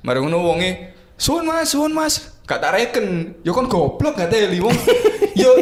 mari 0.00 0.18
ngono 0.18 0.44
wonge 0.44 0.70
suwun 1.14 1.44
mas 1.44 1.68
suwun 1.68 1.92
mas 1.92 2.14
gak 2.44 2.58
tak 2.58 2.74
reken 2.74 3.36
yo 3.40 3.52
kon 3.52 3.64
goblok 3.64 4.12
gak 4.14 4.28
teli 4.28 4.58
wong 4.58 4.74
yo 5.34 5.52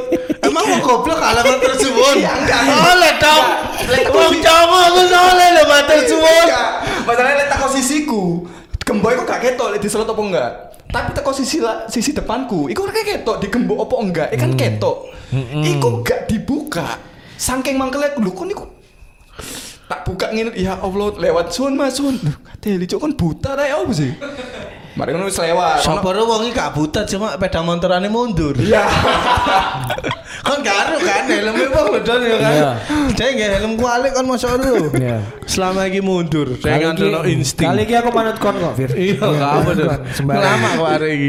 Emang 0.40 0.64
mau 0.64 0.81
goblok 0.81 1.18
alamat 1.18 1.61
tersuwun? 1.61 2.14
Iya, 2.16 2.31
enggak. 2.33 2.62
Oleh 2.64 3.12
dong. 3.20 3.44
Lek- 3.90 4.09
Wong 4.09 4.38
Jawa 4.38 4.79
aku 4.87 5.03
oleh 5.05 5.48
lho 5.51 5.62
matur 5.66 5.98
suwun. 6.01 6.46
Enggak. 6.46 6.68
Masalahnya 7.05 7.37
lek 7.37 7.48
teko 7.51 7.66
sisiku, 7.68 8.22
gembok 8.88 9.12
iku 9.12 9.22
gak 9.29 9.40
ketok 9.44 9.68
lek 9.68 9.81
diselot 9.85 10.09
apa 10.09 10.22
enggak. 10.24 10.51
Tapi 10.88 11.12
teko 11.12 11.37
sisi 11.37 11.61
la- 11.61 11.85
sisi 11.85 12.16
depanku, 12.16 12.72
iku 12.72 12.88
kayak 12.88 13.20
ketok 13.20 13.37
digembok 13.38 13.85
apa 13.85 13.94
enggak, 14.01 14.29
ikan 14.33 14.57
ketok. 14.57 14.96
Iku 15.61 16.01
gak 16.01 16.24
dibuka. 16.24 16.96
Saking 17.37 17.77
mangkelnya 17.77 18.16
lho 18.16 18.33
kon 18.33 18.48
iku 18.48 18.64
tak 19.88 20.05
buka 20.05 20.29
ngene 20.29 20.53
ya 20.53 20.77
Allah 20.77 21.16
lewat 21.16 21.48
sun 21.48 21.72
mas 21.72 21.96
sun 21.96 22.12
Loh, 22.20 22.37
kateli 22.44 22.85
cok 22.85 23.01
kon 23.01 23.14
buta 23.16 23.57
ta 23.57 23.64
ya 23.64 23.81
apa 23.81 23.88
sih 23.88 24.12
mari 24.98 25.14
ngono 25.14 25.30
wis 25.30 25.38
lewat 25.38 25.78
Sapa 25.87 26.11
wong 26.11 26.50
iki 26.50 26.58
gak 26.58 26.74
buta 26.74 27.06
cuma 27.06 27.38
peda 27.38 27.62
motorane 27.62 28.11
mundur. 28.11 28.58
iya 28.58 28.82
Kan 30.38 30.64
karo 30.64 30.96
kan 31.02 31.28
helmnya 31.28 31.68
wong 31.68 31.87
bedon 31.92 32.20
ya 32.24 32.37
kan. 32.40 32.52
Iya. 32.52 32.70
Dia 33.12 33.26
nggak 33.37 33.50
helm 33.61 33.72
kualik 33.76 34.12
kan 34.16 34.24
masuk 34.24 34.56
lu. 34.56 34.88
Iya. 34.96 35.20
Selama 35.44 35.84
iki 35.90 36.00
mundur. 36.00 36.56
Saya 36.56 36.80
Kali 36.80 36.84
ngandel 36.88 37.08
iki- 37.20 37.32
insting. 37.37 37.68
Kali 37.68 37.80
iki 37.84 37.94
aku 37.98 38.11
manut 38.14 38.37
kon 38.40 38.56
kok, 38.56 38.72
Fir. 38.78 38.90
Iya, 38.96 39.18
gak 39.20 39.50
apa. 39.61 39.70
Sembarang. 40.16 40.40
Lama 40.40 40.68
kok 40.72 40.88
hari 40.88 41.08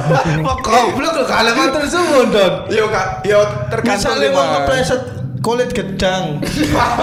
Kok 0.46 0.58
goblok 0.62 1.12
kalau 1.26 1.52
motor 1.56 1.82
suwun 1.90 2.26
don. 2.30 2.52
yo 2.70 2.86
kak 2.88 3.26
yo 3.26 3.40
tergantung 3.68 4.16
mau 4.30 4.40
Mas. 4.40 4.50
ngepleset 4.54 5.00
kulit 5.40 5.72
gedang. 5.72 6.40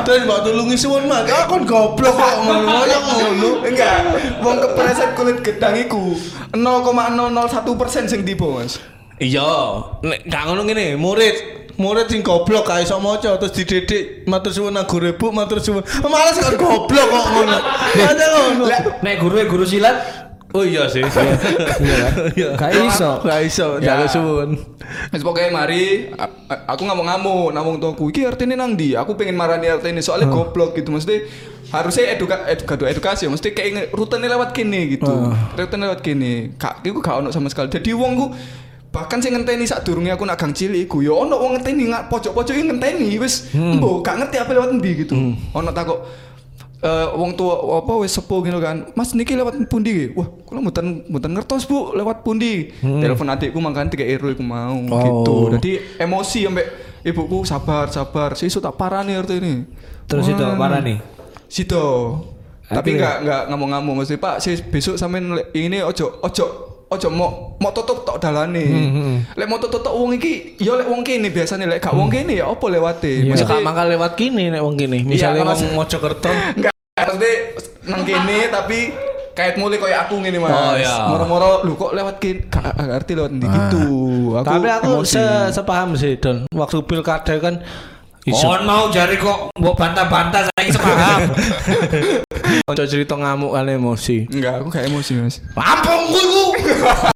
Terus 0.05 0.21
mbak 0.25 0.39
tulungi 0.45 0.77
suwun 0.77 1.09
mah, 1.09 1.25
ah 1.25 1.45
kon 1.49 1.65
goblok 1.65 2.13
kok 2.13 2.33
ngono 2.45 2.69
ngono 2.69 2.97
ngono. 3.01 3.49
Enggak, 3.65 3.97
wong 4.41 4.55
kepreset 4.61 5.17
kulit 5.17 5.41
gedang 5.41 5.73
iku 5.77 6.13
0,001 6.53 7.81
persen 7.81 8.05
sing 8.05 8.21
tiba 8.23 8.45
mas. 8.49 8.81
Iya, 9.17 9.81
nek 10.05 10.29
gak 10.29 10.43
ngono 10.45 10.61
ngene, 10.69 10.93
murid 10.93 11.35
murid 11.77 12.09
sing 12.09 12.21
goblok 12.21 12.69
gak 12.69 12.85
iso 12.85 13.01
maca 13.01 13.37
terus 13.37 13.53
dididik 13.53 14.25
matur 14.29 14.53
suwun 14.53 14.73
nang 14.73 14.85
guru 14.85 15.13
ibu 15.13 15.33
matur 15.33 15.57
suwun. 15.57 15.81
Malas 16.05 16.37
kok 16.37 16.57
goblok 16.57 17.07
kok 17.09 17.25
ngono. 17.33 17.57
Ada 17.97 18.25
ngono. 18.33 18.65
Nek 19.01 19.15
guru 19.17 19.35
guru 19.49 19.65
silat 19.65 20.26
Oh 20.55 20.63
iya 20.63 20.87
sih. 20.87 21.03
Iya 21.03 22.55
Gak 22.61 22.71
iso. 22.87 23.19
Gak 23.19 23.41
iso, 23.43 23.67
Ya. 23.83 23.99
jaluk 23.99 24.09
suwun. 24.09 24.49
Wis 25.11 25.19
pokoke 25.19 25.51
mari 25.51 26.07
aku 26.47 26.87
ngamuk-ngamuk 26.87 27.51
nang 27.51 27.63
wong 27.67 27.77
tuaku 27.83 28.07
iki 28.09 28.23
artine 28.23 28.55
nang 28.55 28.79
ndi? 28.79 28.95
Aku 28.95 29.19
pengen 29.19 29.35
marani 29.35 29.67
artine 29.67 29.99
soalnya 29.99 30.31
goblok 30.31 30.79
gitu 30.79 30.95
mesti 30.95 31.27
harusnya 31.67 32.15
eduka 32.15 32.47
eduka 32.47 32.79
edukasi 32.79 33.27
ya, 33.27 33.29
mesti 33.29 33.51
kayak 33.51 33.91
rutenya 33.91 34.31
lewat 34.31 34.55
kene 34.55 34.95
gitu. 34.95 35.11
Rutenya 35.59 35.91
lewat 35.91 35.99
kene. 35.99 36.55
Kak 36.55 36.79
iku 36.87 37.03
gak 37.03 37.19
ono 37.19 37.29
sama 37.35 37.51
sekali. 37.51 37.67
Jadi 37.67 37.91
wong 37.91 38.11
ku 38.15 38.25
bahkan 38.87 39.19
sing 39.19 39.35
ngenteni 39.35 39.67
sak 39.67 39.83
durunge 39.83 40.09
aku 40.09 40.23
nak 40.23 40.39
gang 40.39 40.55
cilik 40.55 40.87
iku 40.87 41.03
ya 41.03 41.11
ono 41.11 41.35
wong 41.35 41.59
ngenteni 41.59 41.91
nggak 41.91 42.07
pojok-pojok 42.07 42.55
ngenteni 42.55 43.19
wis 43.19 43.51
mbok 43.53 43.99
gak 44.01 44.23
ngerti 44.23 44.39
apa 44.39 44.51
lewat 44.55 44.69
ndi 44.79 44.91
gitu. 45.03 45.13
Ono 45.51 45.69
takok 45.75 45.99
eh 46.77 47.07
wong 47.11 47.33
tua 47.33 47.57
apa 47.77 47.93
wis 47.97 48.13
sepuh 48.13 48.41
gitu 48.41 48.57
kan. 48.57 48.93
Mas 48.93 49.11
niki 49.11 49.33
lewat 49.33 49.57
pundi 49.65 50.13
wah 50.13 50.29
kula 50.45 50.61
mboten 50.61 51.05
mboten 51.05 51.31
ngertos 51.33 51.65
bu 51.65 51.91
lewat 51.91 52.21
pundi? 52.21 52.69
Telepon 52.79 53.27
adikku 53.27 53.57
makan 53.57 53.87
tiga 53.87 54.03
ero 54.03 54.27
iku 54.27 54.41
mau 54.41 54.77
gitu. 54.77 55.35
Jadi 55.53 55.71
emosi 55.97 56.45
ambek 56.45 56.67
ibuku 57.01 57.41
sabar 57.43 57.89
sabar. 57.89 58.33
Sesuk 58.33 58.61
tak 58.61 58.75
parani 58.75 59.13
arti 59.13 59.37
ini. 59.37 59.65
Terus 60.05 60.29
itu 60.29 60.43
parah 60.55 60.79
nih. 60.79 60.97
situ 61.47 61.85
tapi 62.67 62.99
nggak 62.99 63.15
nggak 63.23 63.41
ngamuk-ngamuk 63.47 64.03
mesti 64.03 64.19
pak 64.19 64.43
sih 64.43 64.59
besok 64.59 64.99
sampean 64.99 65.31
le- 65.31 65.47
ini 65.55 65.79
ojo 65.79 66.19
ojo 66.19 66.45
ojo 66.87 67.07
mau 67.09 67.29
mau 67.57 67.69
tutup 67.69 68.01
tok 68.01 68.15
dalane 68.17 68.63
lek 69.29 69.43
mau 69.45 69.57
tutup 69.57 69.81
tok 69.81 69.91
wong 69.91 70.15
iki 70.15 70.55
ya 70.55 70.71
lek 70.73 70.87
wong 70.87 71.01
kene 71.01 71.27
biasanya 71.27 71.67
lek 71.67 71.79
gak 71.79 71.91
wong 71.91 72.07
kene 72.07 72.31
ya 72.33 72.47
apa 72.47 72.65
lewate 72.65 73.11
Ya 73.21 73.29
Maksudnya- 73.29 73.53
gak 73.53 73.65
mangkal 73.65 73.87
lewat 73.89 74.11
kini 74.13 74.47
nek 74.47 74.61
wong 74.61 74.75
kini. 74.75 75.03
Misalnya 75.03 75.43
Iya, 75.43 75.51
wong 75.51 75.75
Mojokerto. 75.75 76.31
Enggak, 76.57 76.71
maksudnya 76.95 77.31
nang 77.85 78.01
kene 78.01 78.37
tapi 78.47 78.79
kait 79.33 79.53
mulai 79.53 79.77
kayak 79.77 79.99
aku 80.05 80.15
ngene 80.17 80.39
Mas. 80.39 80.49
Oh, 80.49 80.73
iya. 80.73 80.95
Moro-moro 81.07 81.49
lu 81.61 81.75
kok 81.75 81.91
lewat 81.91 82.15
kene 82.17 82.47
gak 82.47 82.71
ngerti 82.73 83.11
lewat 83.13 83.31
ndi 83.33 83.45
gitu. 83.45 83.83
Aku 84.33 84.47
Tapi 84.47 84.67
aku 84.71 84.91
emosi. 84.97 85.11
se 85.11 85.23
sepaham 85.51 85.89
sih 85.93 86.15
Don. 86.15 86.47
Waktu 86.49 86.77
pilkada 86.83 87.35
kan 87.37 87.61
Mohon 88.27 88.61
mau 88.67 88.83
jari 88.91 89.15
kok 89.15 89.55
mbok 89.55 89.75
bantah-bantah 89.79 90.51
saya 90.51 90.67
sepaham. 90.67 91.31
Ojo 92.71 92.83
cerita 92.83 93.15
ngamuk 93.15 93.55
kan 93.55 93.67
emosi. 93.71 94.27
enggak, 94.27 94.59
aku 94.59 94.67
kayak 94.67 94.91
emosi, 94.91 95.11
Mas. 95.19 95.39
Apa 95.55 95.91
ku? 96.11 96.19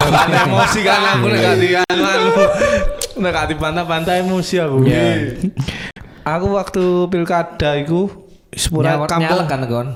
Kan 0.08 0.30
emosi 0.32 0.80
kan 0.88 1.04
aku 1.04 1.26
nek 1.28 1.40
gak 1.44 1.58
dianu. 1.60 2.04
Nek 3.20 3.32
gak 3.36 3.48
dibantah-bantah 3.52 4.16
emosi 4.24 4.56
aku. 4.64 4.88
Iya. 4.88 5.36
Aku 6.24 6.56
waktu 6.56 6.84
pilkada 7.12 7.76
iku 7.76 8.08
sepura 8.56 9.04
kampung. 9.04 9.28
nyalek 9.28 9.48
kan 9.52 9.62
kon. 9.68 9.88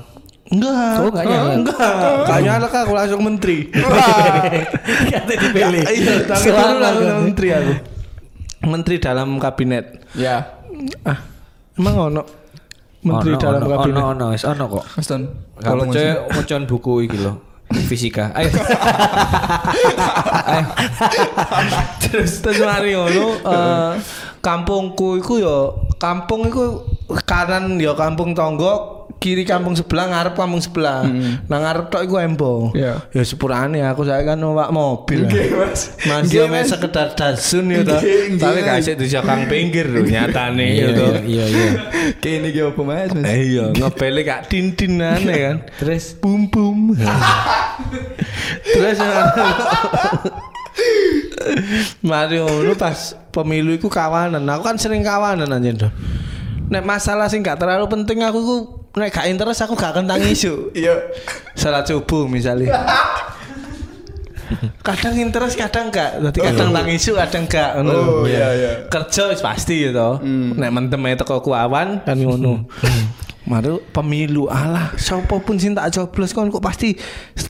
Enggak. 0.46 1.00
Oh, 1.00 1.10
nggak 1.10 1.26
nyalek? 1.26 1.54
Enggak. 1.64 1.90
Gak 2.28 2.40
nyalek 2.44 2.72
aku 2.76 2.92
langsung 2.92 3.20
menteri. 3.24 3.58
Kata 3.72 5.32
dipilih. 5.48 5.82
Iya, 5.88 6.14
dulu 6.28 6.76
langsung 6.76 7.24
menteri 7.32 7.48
aku. 7.56 7.72
Menteri 8.68 8.96
dalam 9.00 9.40
kabinet. 9.40 10.04
Ya. 10.12 10.56
Ah, 11.06 11.18
emang 11.78 11.94
ono 12.12 12.22
menteri 13.06 13.34
Ono, 13.36 13.42
dalam 13.42 13.60
ono, 13.62 13.70
kabinet. 13.70 13.96
Ono 13.96 14.10
ono 14.12 14.24
wis 14.34 14.44
ono 14.44 14.64
kok. 14.66 14.84
Mas 14.96 15.08
Gak 15.56 15.72
percaya 15.72 16.12
macam 16.28 16.60
buku 16.68 16.92
iki 17.08 17.18
lho. 17.20 17.32
Fisika. 17.90 18.30
Ayo. 18.30 18.50
Ayo. 20.54 20.66
terus 21.98 22.38
terus 22.38 22.62
mari 22.62 22.94
ngono 22.94 23.34
eh, 23.58 23.92
kampungku 24.38 25.18
iku 25.18 25.42
ya 25.42 25.74
kampung 25.98 26.46
iku 26.46 26.86
kanan 27.26 27.74
ya 27.82 27.90
kampung 27.98 28.30
tonggo 28.30 28.95
kiri 29.16 29.42
kampung 29.42 29.72
sebelah 29.72 30.12
ngarep 30.12 30.34
kampung 30.36 30.60
sebelah 30.60 31.08
nah 31.48 31.58
ngarep 31.58 31.88
tok 31.88 32.04
iku 32.04 32.20
embo 32.20 32.52
Iya. 32.76 33.00
ya 33.10 33.22
sepurane 33.24 33.80
aku 33.82 34.04
saya 34.04 34.20
kan 34.22 34.36
numpak 34.36 34.68
mobil 34.68 35.24
Nggih, 35.24 35.56
Mas. 35.56 35.96
masih 36.04 36.24
Nggih, 36.28 36.40
ame 36.46 36.58
Mas. 36.60 36.66
sekedar 36.68 37.08
dasun 37.16 37.64
ya 37.72 37.80
toh 37.80 38.00
tapi 38.36 38.58
Mas. 38.60 38.66
gak 38.68 38.78
sik 38.84 38.94
di 39.00 39.06
kang 39.08 39.42
pinggir 39.48 39.86
lho 39.88 40.04
nyatane 40.04 40.66
Iya 40.68 40.84
ya 40.84 40.88
toh 40.92 41.12
iya 41.24 41.44
iya. 41.48 41.68
Kene 42.22 42.52
iki 42.52 42.60
apa 42.60 42.80
Mas? 42.84 43.10
Mas? 43.16 43.24
Eh, 43.24 43.38
iya 43.56 43.64
ngepele 43.72 44.20
kak 44.22 44.40
tintinane 44.52 45.34
kan 45.34 45.56
Terus 45.80 46.12
bum 46.20 46.46
bum 46.52 46.92
terus 48.76 48.98
Mari 52.04 52.36
ngono 52.42 52.76
pas 52.76 53.16
pemilu 53.32 53.72
iku 53.72 53.88
kawanan. 53.88 54.44
Aku 54.44 54.62
kan 54.66 54.76
sering 54.76 55.00
kawanan 55.00 55.48
Don. 55.48 55.90
Nek 56.66 56.82
masalah 56.82 57.30
sing 57.30 57.46
gak 57.46 57.62
terlalu 57.62 57.86
penting 57.86 58.26
aku 58.26 58.38
iku 58.42 58.56
nek 58.96 59.12
gak 59.12 59.28
interest 59.28 59.60
aku 59.60 59.76
gak 59.76 59.92
kentang 59.92 60.24
isu. 60.24 60.72
Iya. 60.72 60.96
Salat 61.52 61.84
subuh 61.84 62.24
misalnya. 62.24 62.80
kadang 64.86 65.20
interest 65.20 65.60
kadang 65.60 65.92
enggak. 65.92 66.16
Dadi 66.16 66.40
kadang 66.40 66.72
nang 66.72 66.88
isu 66.88 67.12
kadang 67.20 67.44
ngono. 67.44 67.92
Oh, 67.92 68.24
iya, 68.24 68.48
iya. 68.56 68.72
Kerja 68.88 69.28
wis 69.28 69.44
pasti 69.44 69.84
ya 69.84 69.92
toh. 69.92 70.24
Nek 70.56 70.72
mentem 70.72 71.04
teko 71.12 71.44
kuawan 71.44 72.00
kan 72.08 72.16
ngono. 72.16 72.64
Mari 73.46 73.78
pemilu 73.94 74.50
alah 74.50 74.90
sapa 74.98 75.38
pun 75.38 75.54
sing 75.54 75.76
tak 75.76 75.94
coblos 75.94 76.34
kon 76.34 76.50
kok 76.50 76.64
pasti 76.64 76.98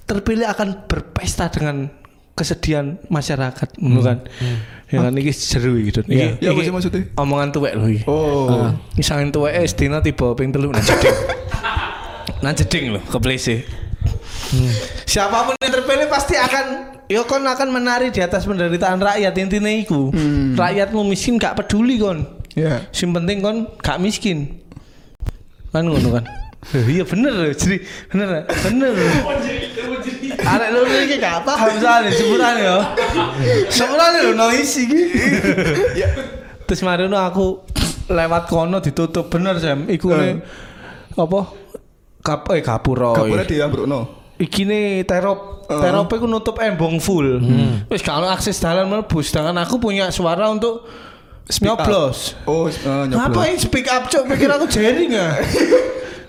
terpilih 0.04 0.44
akan 0.44 0.84
berpesta 0.84 1.48
dengan 1.48 1.88
kesedihan 2.36 3.00
masyarakat 3.08 3.80
ngono 3.80 4.00
kan. 4.04 4.18
Ya 4.86 5.02
kan 5.02 5.16
iki 5.16 5.32
seru 5.34 5.80
iki. 5.80 5.90
Don. 5.98 6.04
Iki- 6.06 6.38
Ya 6.44 6.52
apa 6.52 6.60
sih 6.62 6.70
maksudnya? 6.70 7.02
Omongan 7.16 7.50
tuwek 7.50 7.72
iki. 7.74 8.04
Oh. 8.06 8.70
Misalnya 8.94 9.32
tuwek 9.32 9.56
es 9.56 9.72
dina 9.72 9.98
tiba 9.98 10.36
ping 10.36 10.52
telu 10.52 10.70
nang 10.70 10.84
jeding. 10.84 11.16
nang 12.44 12.54
jeding 12.54 12.84
lho 12.94 13.00
keplese. 13.08 13.64
Siapa 15.08 15.48
pun 15.48 15.54
yang 15.58 15.72
terpilih 15.74 16.06
pasti 16.06 16.38
akan 16.38 16.66
ya 17.10 17.26
kon 17.26 17.42
akan 17.42 17.68
menari 17.74 18.14
di 18.14 18.22
atas 18.22 18.46
penderitaan 18.46 19.02
rakyat 19.02 19.34
intinya 19.34 19.72
iku. 19.72 20.14
Rakyatmu 20.54 21.02
miskin 21.02 21.40
gak 21.40 21.58
peduli 21.58 21.98
kon. 21.98 22.22
Ya. 22.54 22.84
Sing 22.94 23.10
penting 23.10 23.42
kon 23.42 23.66
gak 23.82 23.98
miskin. 23.98 24.60
Kan 25.74 25.90
ngono 25.90 26.20
kan. 26.20 26.24
Eh, 26.74 26.82
iya 26.98 27.04
bener 27.06 27.30
loh, 27.30 27.52
jadi 27.54 27.78
bener 28.10 28.42
bener. 28.50 28.92
Arek 30.46 30.68
lu 30.74 30.80
iki 31.06 31.16
gak 31.18 31.46
paham 31.46 31.74
soalnya 31.78 32.10
sebutan 32.14 32.54
ya. 32.58 32.76
Sebutan 33.70 34.08
lho 34.22 34.32
noise 34.34 34.74
iki. 34.82 35.02
Terus 36.66 36.80
mari 36.82 37.06
aku 37.06 37.62
lewat 38.10 38.42
kono 38.50 38.78
ditutup 38.82 39.30
bener 39.30 39.58
Sam. 39.62 39.86
Iku 39.86 40.10
ne 40.14 40.42
apa? 41.14 41.40
Kap 42.22 42.50
eh 42.50 42.62
gapura. 42.62 43.14
Kapure 43.14 43.46
diambrukno. 43.46 44.00
Iki 44.38 44.62
ne 44.66 44.80
terop 45.06 45.66
terop 45.70 46.10
iku 46.10 46.26
nutup 46.26 46.58
embong 46.58 46.98
full. 46.98 47.42
Wis 47.90 48.02
kalau 48.02 48.26
akses 48.26 48.58
dalan 48.58 48.90
mlebu 48.90 49.22
sedangkan 49.22 49.62
aku 49.62 49.78
punya 49.78 50.10
suara 50.10 50.50
untuk 50.50 50.86
nyoblos. 51.62 52.34
Oh, 52.46 52.66
eh, 52.66 52.74
nyoblos. 53.06 53.14
Ngapain 53.14 53.56
speak 53.58 53.86
up 53.86 54.10
cok 54.10 54.26
pikir 54.34 54.50
aku 54.50 54.66
jaring 54.66 55.10
ya? 55.14 55.30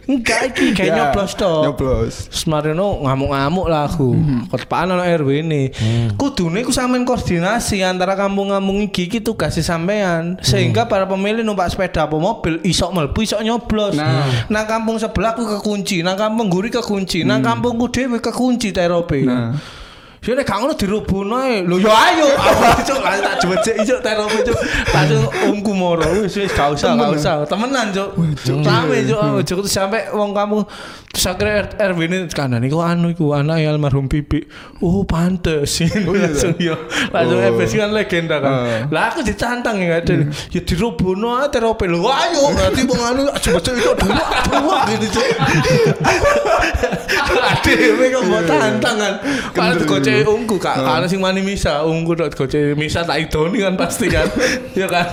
Enggak 0.08 0.56
iki 0.56 0.72
kayak 0.72 0.88
Ya, 0.88 0.96
nyoblos 1.12 1.36
toh. 1.36 1.68
Nyoblos. 1.68 2.32
Semarino 2.32 3.04
ngamuk-ngamuk 3.04 3.68
lah 3.68 3.92
aku. 3.92 4.16
Ketepaan 4.48 4.96
ana 4.96 5.04
RW 5.04 5.44
ini. 5.44 5.70
Kudune 6.16 6.64
ku 6.64 6.72
sampean 6.72 7.04
koordinasi 7.04 7.84
antara 7.84 8.16
kampung-kampung 8.16 8.88
iki 8.88 9.12
iki 9.12 9.20
tugas 9.20 9.60
sampean 9.60 10.40
sehingga 10.40 10.88
para 10.88 11.04
pemilih 11.04 11.44
numpak 11.44 11.68
sepeda 11.68 12.08
apa 12.08 12.16
mobil 12.16 12.64
isok 12.64 12.96
mlebu 12.96 13.20
isok 13.20 13.44
nyoblos. 13.44 14.00
Nah. 14.00 14.48
Nang 14.48 14.64
kampung 14.64 14.96
sebelah 14.96 15.36
ku 15.36 15.44
kekunci, 15.44 16.00
nang 16.02 16.16
kampung 16.16 16.48
guri 16.48 16.72
kekunci, 16.72 17.28
nang 17.28 17.44
kampungku 17.44 17.92
dhewe 17.92 18.24
kekunci 18.24 18.72
terope. 18.72 19.28
Nah. 19.28 19.60
Ya 20.28 20.36
nek 20.36 20.44
gak 20.44 20.60
ngono 20.60 20.76
dirubuhno. 20.76 21.40
Lho 21.64 21.76
ya 21.80 21.92
ayo. 22.12 22.28
Aku 22.76 22.84
cuk 22.84 23.00
langsung 23.00 23.24
tak 23.24 23.36
jebet 23.40 23.60
cuk 23.88 24.00
terope 24.04 24.40
cuk. 24.44 24.60
Langsung 24.92 25.24
omku 25.48 25.72
moro 25.72 26.04
wis 26.20 26.36
wis 26.36 26.52
gak 26.52 26.76
usah 26.76 27.00
gak 27.00 27.16
usah. 27.16 27.48
Temenan 27.48 27.96
cuk. 27.96 28.12
Rame 28.60 29.08
cuk 29.08 29.20
oh, 29.24 29.40
cuk 29.40 29.58
terus 29.64 29.72
sampai 29.72 30.12
wong 30.12 30.36
kamu 30.36 30.68
terus 31.08 31.34
akhirnya 31.34 31.72
RW 31.96 32.00
ini 32.12 32.18
kanan 32.30 32.62
iku 32.62 32.84
anu 32.84 33.10
iku 33.16 33.32
anak 33.34 33.64
ya 33.64 33.72
almarhum 33.72 34.12
Pipi. 34.12 34.44
Oh 34.84 35.08
pantes. 35.08 35.80
langsung 36.04 36.60
yo. 36.60 36.76
Langsung 37.16 37.40
Oh. 37.40 37.54
FS 37.56 37.72
kan 37.78 37.92
legenda 37.96 38.42
kan. 38.44 38.52
Ah. 38.52 38.80
Lah 38.92 39.04
aku 39.14 39.24
ditantang 39.24 39.80
ya 39.80 40.04
ada. 40.04 40.28
Ya 40.52 40.60
dirubuhno 40.60 41.40
terope. 41.48 41.88
Lho 41.88 42.04
ayo 42.04 42.52
berarti 42.52 42.84
wong 42.84 43.00
anu 43.00 43.22
cuk 43.40 43.64
itu 43.64 43.72
dua 43.96 44.26
dua 44.52 44.78
gitu 44.92 45.08
cuk. 45.16 45.28
Adewe 47.48 48.06
kok 48.12 48.24
mbok 48.28 48.42
tantang 48.44 48.98
kan. 49.00 49.14
Kalau 49.56 49.74
digocek 50.18 50.34
umku 50.34 50.56
kak, 50.58 50.76
kalau 50.82 51.06
sing 51.06 51.22
mani 51.22 51.42
misa, 51.46 51.86
umku 51.86 52.18
dok 52.18 52.34
digocek 52.34 52.74
misa 52.74 53.06
tak 53.06 53.22
idoni 53.30 53.62
kan 53.62 53.78
pasti 53.78 54.10
kan. 54.10 54.26
Ya 54.78 54.86
kan. 54.86 55.10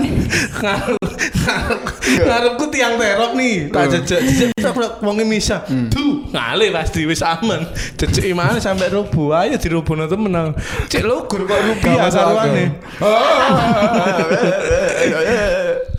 Ngarepku 2.05 2.69
tiang 2.69 3.01
terop 3.01 3.33
nih, 3.37 3.73
tak 3.73 3.93
jejak 3.93 4.21
jejak 4.25 4.51
tak 4.57 4.77
wonge 5.01 5.25
misa. 5.25 5.65
Duh, 5.69 6.29
ngale 6.33 6.69
pasti 6.73 7.05
wis 7.09 7.25
aman. 7.25 7.65
Jejeki 7.97 8.37
mana 8.37 8.61
sampai 8.61 8.93
rubuh 8.93 9.33
ayo 9.41 9.57
dirubuhno 9.57 10.05
temen. 10.09 10.53
Cek 10.89 11.05
lugur 11.05 11.49
kok 11.49 11.61
rupiah 11.65 12.09
sarwane. 12.13 12.77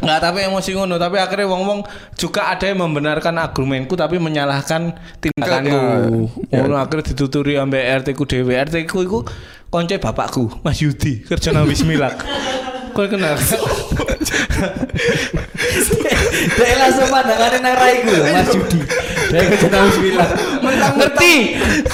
Enggak, 0.06 0.20
tapi 0.22 0.46
emosi 0.46 0.78
ngono, 0.78 1.02
tapi 1.02 1.18
akhirnya 1.18 1.50
wong-wong 1.50 1.82
juga 2.14 2.54
ada 2.54 2.70
yang 2.70 2.86
membenarkan 2.86 3.42
argumenku 3.42 3.98
tapi 3.98 4.22
menyalahkan 4.22 4.94
tindakanku. 5.18 5.82
Ngono 6.54 6.76
akhirnya 6.78 7.10
dituturi 7.10 7.58
ambek 7.58 8.06
RT 8.06 8.08
ku 8.14 8.30
dhewe. 8.30 8.54
RT 8.54 8.85
ku 8.88 9.02
iku 9.04 9.20
konco 9.70 9.96
bapakku, 10.00 10.62
Mas 10.64 10.80
Yudi, 10.80 11.26
kerja 11.26 11.52
nang 11.54 11.68
Wismilak. 11.68 12.22
Kau 12.96 13.04
kenal? 13.12 13.36
Dek 16.56 16.72
langsung 16.80 17.08
pandangannya 17.12 17.60
nang 17.60 17.76
raiku 17.76 18.08
Mas 18.24 18.50
Yudi. 18.56 18.80
Dek 19.36 19.44
kerja 19.52 19.68
nang 19.68 19.92
Bismillah. 19.92 20.30
Ngerti. 20.96 21.36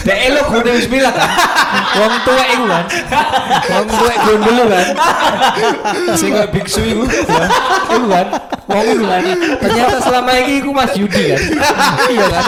Dek 0.05 0.19
lo 0.29 0.41
gune 0.53 0.71
Bismillah 0.77 1.09
kan. 1.09 1.29
Wong 1.97 2.13
tuwek 2.21 2.47
iku 2.53 2.65
kan. 2.69 2.85
Wong 3.73 3.87
tuwek 3.89 4.17
gondol 4.21 4.67
kan. 4.69 4.87
Sing 6.13 6.29
kaya 6.37 6.47
biksu 6.53 6.81
iku. 6.85 7.03
ya. 7.09 7.45
Iku 7.97 8.05
kan. 8.05 8.27
Wong 8.69 8.85
iku 8.93 9.05
kan. 9.09 9.21
Ternyata 9.57 9.97
selama 10.05 10.31
ini 10.37 10.53
iku 10.61 10.69
Mas 10.69 10.93
Yudi 10.93 11.33
kan. 11.33 11.39
Iya 12.13 12.25
kan. 12.29 12.45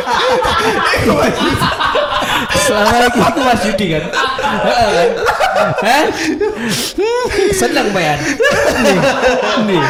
Selama 2.52 2.96
ini 3.00 3.20
iku 3.24 3.42
Mas 3.42 3.62
Yudi 3.64 3.86
kan. 3.96 4.04
Heeh 4.64 4.90
kan. 4.92 5.10
Hah? 5.84 6.04
Seneng 7.56 7.88
bayan. 7.96 8.20
Nih. 8.84 8.98
Nih. 9.68 9.82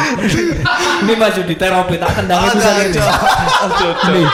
Ini 1.04 1.12
Mas 1.18 1.34
Yudi 1.38 1.54
terapi 1.58 1.98
tak 1.98 2.10
bisa 2.22 2.34
Aja, 2.54 2.70
aja, 3.66 3.88
Nih. 4.12 4.26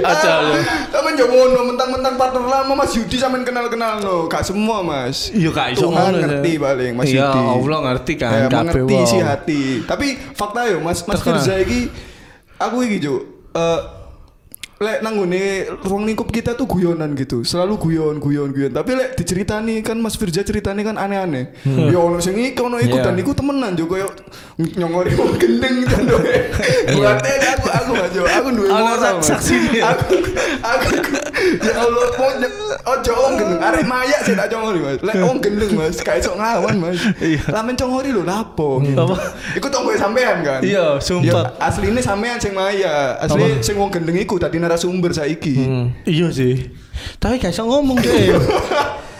aja, 0.00 0.32
aja. 0.40 0.60
Sampeyan 0.90 1.20
yo 1.20 1.26
ngono 1.28 1.60
mentang-mentang 1.74 2.14
partner 2.16 2.44
lama 2.48 2.72
Mas 2.72 2.92
Yudi 2.96 3.16
sampean 3.20 3.44
kenal-kenal 3.44 4.00
no. 4.00 4.26
Gak 4.30 4.46
semua, 4.46 4.80
Mas. 4.80 5.28
Iya 5.34 5.50
kak 5.52 5.76
iso 5.76 5.92
ngono, 5.92 6.16
ngerti 6.16 6.52
paling 6.56 6.92
Mas 6.96 7.08
Iya, 7.12 7.28
Yudi. 7.28 7.40
Allah 7.44 7.78
ngerti 7.90 8.12
kan. 8.16 8.30
Ya, 8.32 8.48
mengerti 8.48 8.94
isi 8.96 9.18
hati. 9.20 9.62
Tapi 9.84 10.06
fakta 10.32 10.70
yo 10.70 10.80
Mas 10.80 11.04
Mas. 11.04 11.20
Firza 11.20 11.60
iki 11.60 11.92
aku 12.56 12.76
iki 12.88 12.98
Jo. 13.02 13.20
Eh 13.50 13.99
lek 14.80 15.04
nanggone 15.04 15.68
ruang 15.84 16.08
lingkup 16.08 16.32
kita 16.32 16.56
tuh 16.56 16.64
guyonan 16.64 17.12
gitu. 17.12 17.44
Selalu 17.44 17.76
guyon, 17.76 18.16
guyon, 18.16 18.48
guyon. 18.48 18.72
Tapi 18.72 18.96
lek 18.96 19.12
diceritani 19.12 19.84
kan 19.84 20.00
Mas 20.00 20.16
Firza 20.16 20.40
ceritani 20.40 20.80
kan 20.80 20.96
aneh-aneh. 20.96 21.52
Ya 21.68 22.00
ono 22.00 22.16
sing 22.16 22.32
iki 22.40 22.56
ono 22.56 22.80
iku 22.80 22.96
Iya. 22.96 23.12
dan 23.12 23.20
iku 23.20 23.36
temenan 23.36 23.76
jo 23.76 23.84
koyo 23.84 24.08
nyongori 24.56 25.12
wong 25.20 25.36
gendeng 25.36 25.84
kan. 25.84 26.00
Buatnya 26.96 27.60
aku 27.60 27.68
aku 27.68 27.92
aja 27.92 28.20
duwe 28.52 28.68
moral, 28.68 29.18
Mas. 29.18 29.26
saksinya. 29.26 29.82
Aku 29.90 30.06
aku 30.60 30.88
ya 31.60 31.72
Allah 31.80 32.06
mau 32.14 32.30
ojo 32.94 33.12
wong 33.16 33.32
gendeng 33.34 33.60
arek 33.60 33.84
mayak 33.84 34.20
sih 34.22 34.34
tak 34.36 34.46
congori 34.48 34.78
Mas. 34.78 34.98
Lek 35.00 35.14
wong 35.20 35.36
gendeng 35.38 35.72
Mas, 35.72 35.96
kayak 35.98 36.20
sok 36.20 36.36
ngawan 36.36 36.74
Mas. 36.76 36.98
Lamen 37.48 37.74
congori 37.74 38.08
lho 38.10 38.22
lapo. 38.22 38.80
gitu. 38.80 38.96
Apa? 38.96 39.14
Iku 39.56 39.66
tonggo 39.68 39.92
sampean 39.94 40.40
kan? 40.40 40.60
Iya, 40.60 40.96
sumpah. 40.98 41.56
Ya, 41.56 41.60
asline 41.60 42.00
sampean 42.00 42.36
sing 42.36 42.52
maya. 42.52 43.16
Asli 43.18 43.60
sing 43.60 43.74
wong 43.76 43.88
gendeng 43.88 44.16
iku 44.16 44.36
tadi 44.36 44.56
narasumber 44.56 45.10
saiki. 45.10 45.64
Iya 46.04 46.28
sih. 46.30 46.54
Tapi 47.16 47.36
gak 47.36 47.52
iso 47.52 47.64
ngomong 47.64 47.96
deh. 47.98 48.36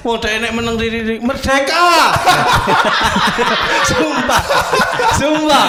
Mau 0.00 0.16
ada 0.16 0.32
enek 0.32 0.52
menang 0.56 0.80
diri 0.80 1.04
diri 1.04 1.16
merdeka. 1.20 1.76
Sumpah. 3.88 4.42
Sumpah. 5.16 5.66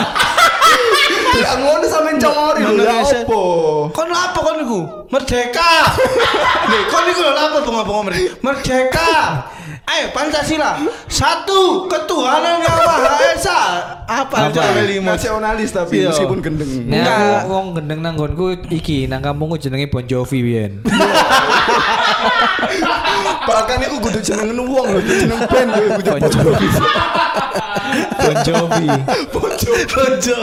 Ngono 1.40 1.86
sampean 1.90 2.20
congori 2.22 2.64
lho 2.64 2.84
ya 2.84 2.96
opo? 3.02 3.92
Kon 3.96 4.10
kon 4.42 4.56
niku? 4.58 4.80
Merdeka. 5.08 5.72
Nih, 6.72 6.82
kon 6.90 7.04
niku 7.06 7.22
lho 7.22 7.32
apa 7.32 7.58
bunga-bunga 7.62 8.02
merdeka? 8.10 8.34
Merdeka. 8.42 9.12
Ayo 9.82 10.08
Pancasila. 10.14 10.78
Satu, 11.10 11.90
ketuhanan 11.90 12.64
yang 12.64 12.80
Maha 12.80 13.12
Esa. 13.34 13.60
Apa 14.06 14.48
aja. 14.48 14.72
Nasionalis 15.02 15.74
tapi 15.74 16.06
Iya. 16.06 16.14
meskipun 16.14 16.40
gendeng. 16.40 16.70
Nah, 16.88 16.96
Enggak. 16.96 17.18
aku 17.44 17.50
wong 17.50 17.68
gendeng 17.76 18.00
nang 18.00 18.14
nggonku 18.16 18.46
iki 18.70 19.10
nang 19.10 19.20
kampungku 19.20 19.58
jenenge 19.60 19.90
Bon 19.90 20.06
Jovi 20.06 20.40
biyen. 20.40 20.72
Bahkan 23.42 23.78
iku 23.84 23.96
kudu 24.00 24.20
jenengen 24.22 24.64
wong 24.64 24.86
lho, 24.96 25.00
jeneng 25.02 25.42
band 25.50 25.70
lho 25.74 25.82
iku 25.90 26.02
Bon 26.08 26.22
Jovi. 26.30 26.68
Bon 28.22 28.36
Jovi. 28.46 28.86
Bonjo. 29.34 29.74
Bonjo. 29.92 30.38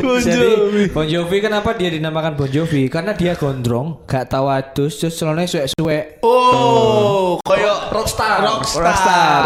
Bon 0.00 0.20
Jadi 0.22 0.32
Jovi. 0.32 0.84
Bon 0.88 1.04
Jovi 1.04 1.36
kenapa 1.42 1.76
dia 1.76 1.92
dinamakan 1.92 2.32
Bon 2.38 2.48
Jovi? 2.48 2.63
Karena 2.88 3.12
dia 3.12 3.32
gondrong, 3.36 4.04
gak 4.08 4.32
tahu 4.32 4.46
adus, 4.48 4.98
terus 5.00 5.14
celana 5.16 5.44
suwek-suwek. 5.44 6.24
Oh, 6.24 7.36
koyo 7.44 7.74
Rockstar. 7.94 8.42
Rockstar. 8.42 8.82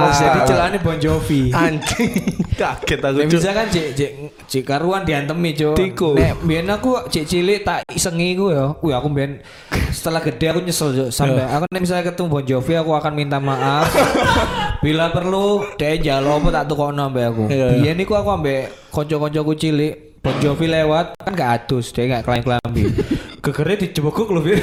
Rockstar. 0.09 0.33
Jadi 0.33 0.41
celana 0.49 0.79
Bon 0.81 0.97
Jovi. 0.97 1.53
Anjing. 1.63 2.13
Kaget 2.57 3.01
aku. 3.05 3.19
Nek 3.21 3.27
Cuk. 3.29 3.33
bisa 3.37 3.51
kan 3.53 3.67
cek 3.69 3.89
cek 3.93 4.11
cek 4.49 4.63
karuan 4.65 5.03
diantemi 5.05 5.53
cuk. 5.53 5.77
Tiko. 5.77 6.17
Nek 6.17 6.41
biyen 6.49 6.71
aku 6.73 6.97
cek 7.13 7.25
cilik 7.29 7.61
tak 7.67 7.85
isengi 7.93 8.33
ku 8.39 8.49
ya. 8.49 8.73
Wih 8.81 8.95
aku 8.97 9.13
biyen 9.13 9.45
setelah 9.93 10.25
gede 10.25 10.47
aku 10.49 10.61
nyesel 10.65 10.97
cuk 10.97 11.09
sampai 11.13 11.45
aku 11.45 11.65
nek 11.69 11.81
misalnya 11.85 12.05
ketemu 12.09 12.29
Bon 12.33 12.45
Jovi 12.45 12.73
aku 12.79 12.91
akan 12.97 13.13
minta 13.13 13.37
maaf. 13.37 13.93
Bila 14.85 15.11
perlu 15.11 15.67
dia 15.75 15.99
jalo 15.99 16.39
apa 16.39 16.49
tak 16.55 16.65
tukokno 16.71 17.11
ambek 17.11 17.25
aku. 17.35 17.45
Iya, 17.51 17.67
iya. 17.75 17.83
Biyen 17.83 17.99
iku 18.01 18.15
aku 18.17 18.31
ambek 18.33 18.71
kanca-kancaku 18.95 19.53
cilik 19.59 20.08
Bon 20.19 20.35
Jovi 20.43 20.67
lewat 20.67 21.15
kan 21.17 21.33
gak 21.33 21.51
adus, 21.65 21.95
dia 21.95 22.11
gak 22.11 22.27
kelain 22.27 22.43
kelambi. 22.43 22.91
Gegere 23.45 23.79
dijebokuk 23.79 24.29
lho, 24.29 24.43
Bir. 24.43 24.59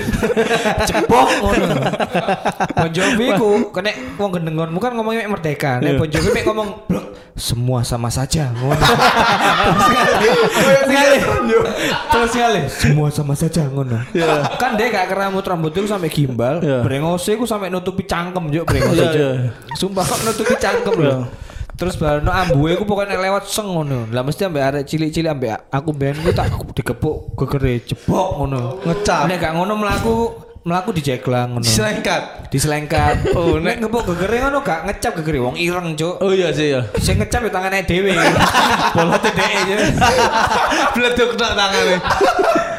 Cepok 0.83 1.27
ngono. 1.41 1.65
Bon 2.75 2.91
Jovi 2.91 3.27
ku 3.33 3.49
kena 3.71 3.89
wong 4.19 4.29
gendengonmu 4.35 4.77
kan 4.77 4.91
ngomongnya 4.93 5.25
merdeka. 5.25 5.79
Nek 5.79 5.95
Iya. 5.95 5.99
Bon 5.99 6.09
Jovi 6.11 6.29
mek 6.29 6.43
ngomong 6.43 6.69
"Blok, 6.85 7.05
semua 7.33 7.81
sama 7.81 8.11
saja 8.11 8.51
ngono. 8.51 8.75
Terus 12.11 12.31
kali. 12.35 12.59
Terus. 12.61 12.73
Semua 12.75 13.07
sama 13.09 13.33
saja 13.33 13.63
ngono. 13.65 13.95
Kan 14.59 14.75
dia 14.75 14.91
gak 14.91 15.07
keramut 15.07 15.41
rambut 15.41 15.71
itu 15.71 15.87
sampai 15.87 16.11
gimbal, 16.11 16.59
Iya. 16.59 16.83
brengose 16.83 17.31
ku 17.35 17.47
sampai 17.47 17.71
nutupi 17.71 18.03
cangkem 18.03 18.51
juk 18.51 18.67
brengose. 18.67 19.01
Iya, 19.01 19.09
iya. 19.09 19.29
Sumpah 19.73 20.03
kok 20.03 20.19
nutupi 20.21 20.53
cangkem 20.59 20.93
Iya. 20.99 21.09
lho. 21.09 21.19
Terus 21.75 21.99
baru 21.99 22.23
ambuhe 22.31 22.79
ku 22.79 22.87
pokoknya 22.87 23.19
lewat 23.19 23.51
seng 23.51 23.67
ngono. 23.67 24.07
Lah 24.15 24.23
mesti 24.23 24.47
ambek 24.47 24.63
arek 24.63 24.83
cilik-cilik 24.87 25.27
ambek 25.27 25.67
aku 25.67 25.91
ben 25.91 26.15
ku 26.15 26.31
tak 26.31 26.47
dikepuk 26.71 27.35
gegere 27.35 27.83
jebok 27.83 28.39
ngono. 28.39 28.79
Ngecap. 28.87 29.27
Nek 29.27 29.37
gak 29.43 29.53
ngono 29.59 29.73
mlaku 29.75 30.15
mlaku 30.63 30.95
dijeglang 30.95 31.59
ngono. 31.59 31.67
Selengkat. 31.67 32.47
Diselengkat. 32.47 33.35
Oh, 33.35 33.59
nek 33.59 33.83
ngepuk 33.83 34.07
gegere 34.07 34.47
ngono 34.47 34.63
gak 34.63 34.87
ngecap 34.87 35.19
gegere 35.19 35.43
wong 35.43 35.59
ireng, 35.59 35.99
Cuk. 35.99 36.23
Oh 36.23 36.31
iya 36.31 36.55
sih 36.55 36.71
ya. 36.71 36.81
Sing 36.95 37.19
ngecap 37.19 37.43
ya 37.43 37.51
tangane 37.51 37.83
dhewe. 37.83 38.15
Bolot 38.95 39.19
dhek 39.19 39.35
Cuk. 39.35 39.79
Bleduk 40.95 41.29
nak 41.35 41.51
tangannya. 41.59 41.97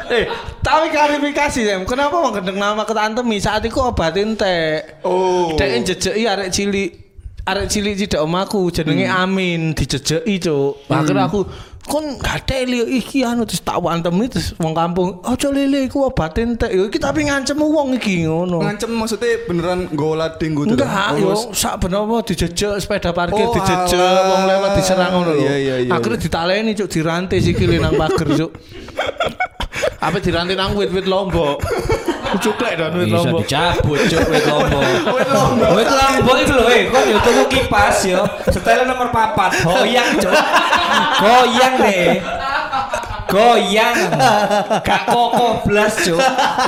eh, 0.08 0.24
tapi 0.64 0.88
klarifikasi 0.88 1.60
Sam, 1.66 1.82
kenapa 1.84 2.16
mau 2.16 2.32
gendeng 2.32 2.56
nama 2.56 2.86
ke 2.88 2.94
antemi 2.96 3.36
saat 3.44 3.60
itu 3.60 3.76
obat 3.76 4.16
entek. 4.16 5.04
Oh. 5.04 5.52
Dek 5.52 5.84
jejeki 5.84 6.24
arek 6.24 6.48
cilik 6.48 7.05
arek 7.46 7.66
cilik 7.70 7.94
tidak 7.94 8.20
omaku 8.26 8.74
jenenge 8.74 9.06
Amin 9.06 9.70
dijejeki 9.72 10.34
cuk. 10.42 10.90
Akhirnya 10.90 11.30
aku 11.30 11.46
kon 11.86 12.18
gak 12.18 12.50
teli 12.50 12.82
iki 12.98 13.22
anu 13.22 13.46
terus 13.46 13.62
tak 13.62 13.78
antemi 13.78 14.26
terus 14.26 14.58
wong 14.58 14.74
kampung 14.74 15.22
ojo 15.22 15.48
lele 15.54 15.86
iku 15.86 16.10
obat 16.10 16.34
entek 16.34 16.74
yo 16.74 16.90
iki 16.90 16.98
tapi 16.98 17.22
ngancem 17.30 17.54
wong 17.54 17.94
iki 17.94 18.26
ngono. 18.26 18.58
Ngancem 18.58 18.90
maksudnya 18.90 19.46
beneran 19.46 19.86
golading 19.94 20.58
gitu. 20.58 20.74
Enggak, 20.74 21.14
Oh, 21.14 21.18
yo 21.22 21.32
sak 21.54 21.78
benowo 21.86 22.18
dijejek 22.26 22.82
sepeda 22.82 23.14
parkir 23.14 23.46
Oh, 23.46 23.54
dijejek 23.54 23.94
wong 24.02 24.42
lewat 24.50 24.70
diserang 24.74 25.10
ngono 25.14 25.30
lho. 25.38 25.46
Iya, 25.46 25.54
iya, 25.54 25.74
iya, 25.86 25.90
Akhirnya 25.94 26.18
ditaleni 26.18 26.74
cuk 26.74 26.90
dirantai 26.90 27.38
sikile 27.38 27.78
nang 27.78 27.94
pager 27.94 28.28
cuk. 28.34 28.50
Apa 30.06 30.18
dirantai 30.18 30.58
nang 30.58 30.74
wit-wit 30.74 31.06
lombok. 31.06 31.62
Cuklek 32.36 32.72
dan 32.76 32.90
wit 32.94 33.06
Bisa 33.06 33.18
lombok. 33.22 33.40
dicabut 33.42 33.98
cuk 34.02 34.24
wit 34.28 34.44
lombok. 34.52 34.82
Wit 35.72 35.88
lombok 35.88 36.36
itu 36.38 36.52
loh, 36.52 36.66
eh 36.68 36.82
kok 36.86 37.02
yo 37.04 37.16
tuku 37.20 37.42
kipas 37.50 37.96
yo. 38.04 38.20
Setel 38.46 38.84
nomor 38.84 39.08
papat. 39.08 39.50
Goyang 39.60 40.16
cuk. 40.16 40.34
Goyang 41.16 41.74
deh. 41.80 42.18
Goyang. 43.26 43.96
Gak 44.80 45.02
kokoh 45.10 45.66
blas 45.66 45.98
cuk. 45.98 46.20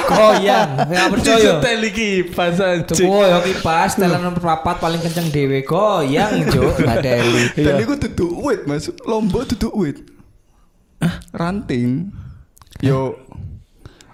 Goyang. 0.04 0.68
Enggak 0.90 1.06
percaya. 1.14 1.38
Disetel 1.38 1.80
iki 1.86 2.10
pas 2.26 2.58
Tuku 2.82 3.06
yo 3.22 3.38
kipas, 3.42 3.94
setelan 3.94 4.20
nomor 4.20 4.42
papat 4.42 4.76
paling 4.78 4.98
kenceng 4.98 5.30
dhewe. 5.30 5.62
Goyang 5.62 6.42
cuk. 6.46 6.82
Gak 6.82 6.98
deli. 7.00 7.44
Dan 7.54 7.78
itu 7.78 7.94
duduk 8.08 8.32
wit 8.42 8.60
mas, 8.66 8.90
lombok 9.04 9.46
duduk 9.54 9.72
wit. 9.74 9.98
Ranting. 11.30 12.10
Yo. 12.82 13.14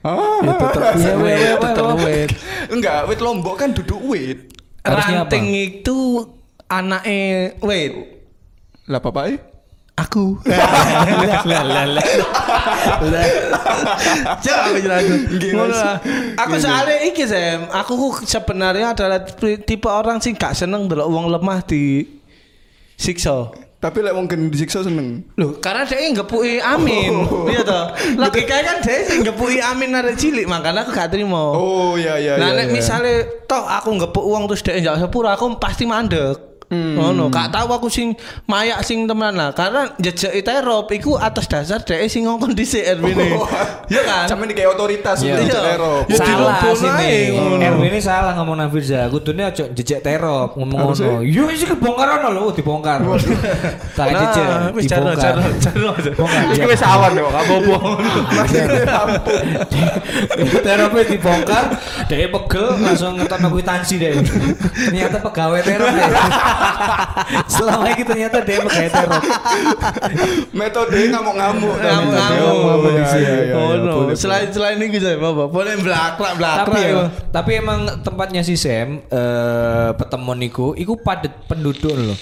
Ah, 0.04 0.36
Ya 0.44 0.52
tetep 0.60 0.82
Iya, 1.00 1.12
iya, 1.16 1.34
iya, 1.34 1.52
tetep 1.56 1.84
iya. 1.84 1.94
wit. 1.96 2.30
enggak, 2.68 2.98
wit 3.08 3.20
lombok 3.24 3.56
kan 3.56 3.72
duduk 3.72 4.00
wit. 4.04 4.52
Harusnya 4.84 5.24
apa? 5.24 5.32
Ranting 5.32 5.46
itu 5.56 5.96
anake 6.68 7.20
wit. 7.64 7.92
Lah 8.84 9.00
bapak 9.00 9.24
eh? 9.32 9.38
Aku. 9.94 10.36
Lah 11.48 11.62
lah 11.64 11.86
lah. 11.86 12.06
Coba 14.42 14.60
aku 14.66 14.78
jelasin. 14.82 15.20
Ngono 15.54 15.70
lah. 15.70 15.96
Aku 16.36 16.54
soalnya 16.58 16.98
iki 17.06 17.24
Sam, 17.24 17.70
aku 17.70 17.92
ku 17.94 18.08
sebenarnya 18.20 18.92
adalah 18.92 19.22
tipe 19.62 19.86
orang 19.86 20.18
sing 20.18 20.34
gak 20.34 20.58
seneng 20.58 20.90
delok 20.90 21.08
wong 21.08 21.30
lemah 21.30 21.62
di 21.62 22.04
siksa. 22.98 23.54
Tapi 23.84 24.00
lek 24.00 24.16
wong 24.16 24.24
gen 24.24 24.48
disiksa 24.48 24.80
seneng. 24.80 25.28
Loh, 25.36 25.60
karena 25.60 25.84
dia 25.84 26.00
ngepuki 26.08 26.56
Amin. 26.56 27.12
Oh. 27.20 27.44
Iya 27.52 27.60
toh. 27.68 27.84
Logikanya 28.16 28.64
kan 28.64 28.76
dia 28.80 29.04
sing 29.04 29.20
ngepuki 29.20 29.60
Amin 29.60 29.92
arek 29.92 30.16
cilik, 30.16 30.48
makanya 30.48 30.88
aku 30.88 30.96
gak 30.96 31.12
terima. 31.12 31.52
Oh 31.52 31.92
iya 32.00 32.16
iya 32.16 32.40
Nah, 32.40 32.56
iya. 32.56 32.64
iya. 32.64 32.72
misalnya 32.72 33.28
toh 33.44 33.60
aku 33.60 33.92
ngepuk 34.00 34.24
uang 34.24 34.48
terus 34.48 34.64
dia 34.64 34.80
njak 34.80 35.04
sepura, 35.04 35.36
aku 35.36 35.60
pasti 35.60 35.84
mandek. 35.84 36.53
Hmm. 36.68 36.96
Ngono, 36.96 37.28
gak 37.28 37.52
tahu 37.52 37.68
aku 37.70 37.88
sing 37.88 38.16
mayak 38.44 38.80
sing 38.80 39.04
temenan 39.04 39.34
lah. 39.34 39.50
Karena 39.52 39.92
jejak 39.96 40.32
terop 40.40 40.88
iku 40.88 41.14
atas 41.14 41.44
dasar 41.44 41.80
dia 41.80 42.00
sing 42.06 42.24
ngongkon 42.24 42.52
di 42.52 42.64
CRB 42.64 43.04
ini. 43.04 43.36
Iya 43.88 44.02
kan? 44.02 44.24
Sampe 44.26 44.48
ini 44.48 44.54
kayak 44.54 44.72
otoritas 44.72 45.20
Iya. 45.20 45.38
untuk 45.38 45.46
Iya. 45.46 45.60
teror. 45.60 45.98
Ya, 46.08 46.16
salah 46.16 46.56
sih 46.74 46.90
ngono. 47.32 47.56
RW 47.60 47.82
ini 47.84 48.00
salah 48.00 48.32
ngomong 48.34 48.56
nang 48.56 48.70
Firza 48.72 49.06
kudune 49.08 49.44
aja 49.44 49.64
jejak 49.68 50.00
terop 50.00 50.56
ngomong 50.56 50.92
ngono 50.92 51.20
yo 51.22 51.46
isi 51.48 51.64
kebongkaran 51.64 52.32
lho 52.32 52.50
dibongkar 52.50 53.00
tak 53.98 54.06
jejak 54.10 54.46
Nah, 54.54 54.70
dibongkar. 54.72 55.34
Bongkar, 56.14 56.42
iya. 56.54 56.64
wis 56.68 56.82
awan 56.84 57.12
yo, 57.16 57.26
gak 57.30 57.42
apa-apa. 57.44 57.76
teropnya 60.62 61.04
dibongkar 61.06 61.64
dia 62.06 62.28
pegel 62.28 62.66
langsung 62.80 63.16
ngetok 63.18 63.38
kwitansi 63.50 63.94
deh 63.98 64.12
ternyata 64.90 65.18
pegawai 65.20 65.60
terop 65.62 65.88
deh 65.90 66.04
selama 67.54 67.86
ini 67.92 68.02
ternyata 68.02 68.36
dia 68.42 68.58
pegawai 68.62 68.90
terop 68.90 69.22
Metode 70.58 70.98
ngamuk-ngamuk. 71.10 71.76
Ngamuk-ngamuk. 71.80 72.54
Oh, 72.54 72.90
iya, 72.90 73.06
iya, 73.18 73.34
iya, 73.50 73.54
Oh 73.54 73.72
no, 73.78 73.92
boleh, 74.06 74.16
selain 74.16 74.48
selain 74.50 74.78
ini 74.78 74.98
saya 74.98 75.18
apa? 75.18 75.44
Boleh 75.50 75.74
blakrak 75.80 76.34
blakrak. 76.38 76.66
tapi 76.66 76.80
ya. 76.80 77.04
tapi 77.30 77.50
emang 77.58 77.78
tempatnya 78.02 78.42
si 78.46 78.54
Sam 78.54 79.02
eh 79.10 79.90
petemon 79.94 80.38
iku 80.46 80.72
iku 80.78 80.98
padet 81.00 81.34
penduduk 81.50 81.94
loh 81.94 82.18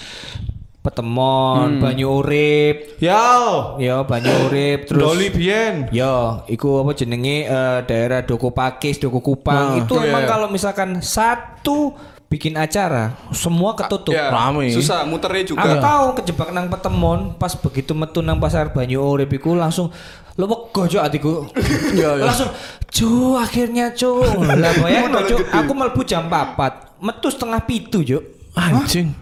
petemon 0.83 1.79
banyu 1.79 2.18
urip 2.18 2.99
Yo, 2.99 3.79
ya 3.79 4.03
banyu 4.03 4.51
urip 4.51 4.90
terus 4.90 4.99
Doli 4.99 5.31
Bien. 5.31 5.87
Ya, 5.95 6.42
iku 6.51 6.83
apa 6.83 6.90
jenenge 6.99 7.47
eh, 7.47 7.81
daerah 7.87 8.27
Doko 8.27 8.51
Pakis, 8.51 8.99
Doko 8.99 9.23
Kupang. 9.23 9.79
Nah, 9.79 9.83
itu 9.83 9.95
iya, 9.99 10.11
emang 10.11 10.23
kalau 10.27 10.47
misalkan 10.51 10.99
satu 10.99 11.95
bikin 12.33 12.57
acara, 12.57 13.12
semua 13.37 13.77
ketutup. 13.77 14.16
Ya, 14.16 14.33
Rame. 14.33 14.73
Susah 14.73 15.05
muternya 15.05 15.45
juga. 15.45 15.61
Aku 15.61 15.77
tahu 15.77 16.07
kejebak 16.16 16.49
nang 16.49 16.73
petemon 16.73 17.37
pas 17.37 17.53
begitu 17.53 17.92
metu 17.92 18.25
nang 18.25 18.40
pasar 18.40 18.73
Banyu 18.73 19.05
Urip 19.05 19.37
iku 19.37 19.53
langsung 19.53 19.92
lo 20.40 20.49
wego 20.49 20.88
cuk 20.88 20.97
atiku. 20.97 21.45
Iya, 21.92 22.16
iya. 22.16 22.25
langsung 22.25 22.49
cu 22.88 23.37
akhirnya 23.37 23.92
cu. 23.92 24.25
Lah 24.49 24.73
bayang 24.81 25.12
gede. 25.12 25.45
aku 25.45 25.71
mlebu 25.77 26.01
jam 26.09 26.33
4, 26.33 27.05
metu 27.05 27.29
setengah 27.29 27.61
pitu 27.68 28.01
cuk. 28.01 28.23
Anjing. 28.57 29.12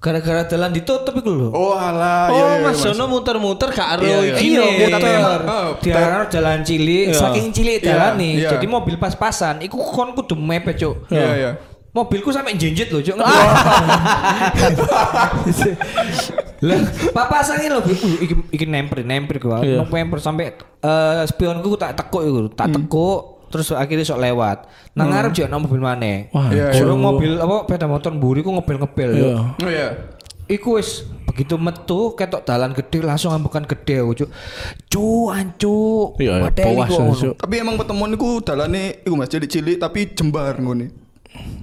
Gara-gara 0.00 0.48
jalan 0.48 0.72
ditutup 0.72 1.12
iku 1.12 1.28
lho. 1.28 1.48
Oh 1.52 1.76
alah. 1.76 2.32
Oh, 2.32 2.40
iya, 2.40 2.44
iya, 2.56 2.64
Mas 2.64 2.80
Jono 2.80 3.04
muter-muter 3.04 3.68
gak 3.68 4.00
ero 4.00 4.08
Iya, 4.08 4.16
iya. 4.16 4.32
iki. 4.32 4.48
Iya, 4.48 4.64
muter. 4.96 5.40
Oh, 5.44 5.68
Diarano 5.76 6.24
jalan 6.24 6.58
cilik, 6.64 7.12
Iya. 7.12 7.20
saking 7.20 7.46
cilik 7.52 7.78
Iya, 7.84 7.88
jalan 7.92 8.12
nih. 8.16 8.32
iya. 8.40 8.50
Jadi 8.56 8.64
mobil 8.64 8.96
pas-pasan, 8.96 9.60
iku 9.60 9.76
kon 9.76 10.16
kudu 10.16 10.32
mepet, 10.40 10.80
Cuk. 10.80 11.04
Iya 11.12 11.28
iya. 11.36 11.50
Mobilku 11.90 12.30
sampai 12.30 12.54
jenjet 12.54 12.86
loh, 12.94 13.02
Cuk. 13.02 13.18
Lah, 16.60 16.76
papasan 17.16 17.64
ini 17.64 17.72
loh, 17.72 17.80
uh, 17.80 18.18
iki, 18.20 18.34
iki 18.52 18.64
nemper, 18.68 19.00
nemper 19.00 19.40
gua. 19.40 19.64
Iya. 19.64 19.80
Nemper 19.80 20.20
sampai 20.20 20.52
eh 20.60 21.22
spionku 21.24 21.72
tak 21.80 21.96
tekuk 21.96 22.20
iku, 22.20 22.40
tak 22.52 22.68
tekuk 22.68 23.40
terus 23.50 23.72
akhirnya 23.72 24.04
sok 24.04 24.20
lewat. 24.20 24.68
Nang 24.92 25.08
ngarep 25.10 25.32
juga 25.32 25.48
nang 25.48 25.64
mobil 25.64 25.80
maneh. 25.80 26.28
Wah, 26.30 26.52
Iya, 26.52 26.70
iya. 26.76 26.92
mobil 26.92 27.40
apa 27.40 27.64
sepeda 27.66 27.88
motor 27.88 28.12
mburi 28.14 28.44
ku 28.44 28.52
ngebel-ngebel 28.54 29.10
Iya. 29.10 29.24
yo. 29.24 29.40
Oh 29.56 29.70
iya. 29.72 29.88
Iku 30.50 30.76
wis 30.76 31.06
begitu 31.24 31.54
metu 31.56 32.12
ketok 32.18 32.42
dalan 32.42 32.74
gede 32.76 33.06
langsung 33.06 33.32
ambekan 33.32 33.64
gede 33.64 34.04
aku 34.04 34.12
cuk. 34.20 34.30
Cu 34.86 35.32
ancu. 35.32 35.78
Iya, 36.20 36.50
ya. 36.52 37.34
Tapi 37.40 37.54
emang 37.56 37.80
pertemuan 37.80 38.12
iku 38.12 38.44
dalane 38.44 39.00
iku 39.00 39.16
Mas 39.16 39.32
jadi 39.32 39.48
cilik 39.48 39.80
tapi 39.80 40.12
jembar 40.12 40.60
ngene. 40.60 40.99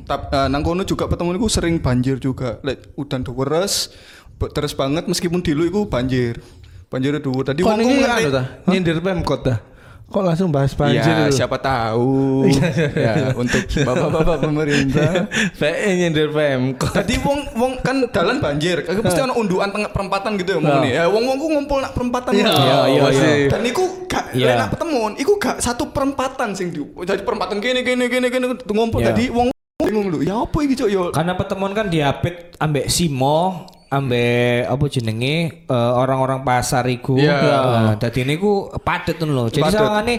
Tapi 0.07 0.47
nang 0.47 0.63
kono 0.63 0.81
juga 0.81 1.05
pertemuan 1.05 1.35
iku 1.35 1.45
sering 1.45 1.77
banjir 1.77 2.15
juga. 2.17 2.63
Lek 2.63 2.95
udan 2.95 3.21
deres 3.21 3.91
deres 4.39 4.71
banget 4.71 5.03
meskipun 5.03 5.43
dulu 5.43 5.63
iku 5.63 5.81
banjir. 5.85 6.39
Banjir 6.87 7.19
dhuwur. 7.19 7.43
Tadi 7.43 7.59
Kok 7.59 7.75
ini 7.75 7.99
ngerti- 7.99 8.31
ta? 8.31 8.43
Nyindir 8.65 9.03
Pemkot 9.03 9.43
ta? 9.43 9.59
Kok 10.07 10.23
langsung 10.23 10.47
bahas 10.47 10.71
banjir 10.71 11.03
Ya, 11.03 11.27
itu? 11.27 11.35
siapa 11.35 11.59
tahu. 11.59 12.47
ya, 12.95 13.35
untuk 13.35 13.59
bapak-bapak 13.67 14.39
pemerintah. 14.39 15.27
PE 15.59 15.89
nyindir 15.99 16.31
Pemkot. 16.31 16.95
Tadi 16.95 17.19
wong 17.19 17.39
wong 17.59 17.71
kan 17.83 18.07
dalan 18.07 18.39
banjir. 18.39 18.87
Aku 18.87 19.03
pasti 19.03 19.19
ono 19.19 19.35
undukan 19.35 19.67
tengah 19.67 19.91
perempatan 19.91 20.39
gitu 20.39 20.55
ya 20.55 20.57
ngomong 20.57 20.79
nih. 20.79 20.91
Ya 20.95 21.03
wong 21.11 21.23
wong 21.27 21.37
ku 21.37 21.47
ngumpul 21.51 21.83
nak 21.83 21.91
perempatan. 21.91 22.31
Iya, 22.31 22.47
ngono. 22.47 22.63
iya, 22.63 22.77
iya, 22.87 23.31
iya. 23.35 23.49
Dan 23.51 23.61
iku 23.67 23.83
gak 24.07 24.31
Iya. 24.31 24.47
lek 24.47 24.55
nak 24.55 24.69
pertemuan, 24.71 25.11
iku 25.19 25.35
gak 25.35 25.59
satu 25.59 25.91
perempatan 25.91 26.55
sing 26.55 26.71
di. 26.71 26.79
Jadi 27.03 27.27
perempatan 27.27 27.59
kene 27.59 27.83
kene 27.83 28.07
kene 28.07 28.31
kene 28.31 28.45
ngumpul. 28.63 29.03
Iya. 29.03 29.11
Tadi 29.11 29.27
wong 29.27 29.51
bingung 29.77 30.09
lho. 30.09 30.19
Ya 30.25 30.41
apa 30.41 30.57
iki 30.65 30.73
cuk 30.73 30.89
yo? 30.89 31.03
Karena 31.13 31.37
pertemuan 31.37 31.71
kan 31.77 31.85
diapit 31.85 32.57
ambek 32.57 32.89
Simo, 32.89 33.69
ambek 33.93 34.65
apa 34.65 34.85
jenenge 34.89 35.65
eh, 35.69 35.91
orang-orang 35.93 36.41
pasar 36.41 36.89
iku. 36.89 37.13
Iya. 37.13 37.37
Nah, 37.37 37.93
dadi 37.95 38.25
niku 38.25 38.73
padet 38.81 39.21
tuh 39.21 39.29
loh. 39.29 39.47
Jadi 39.53 39.69
sawangane 39.69 40.15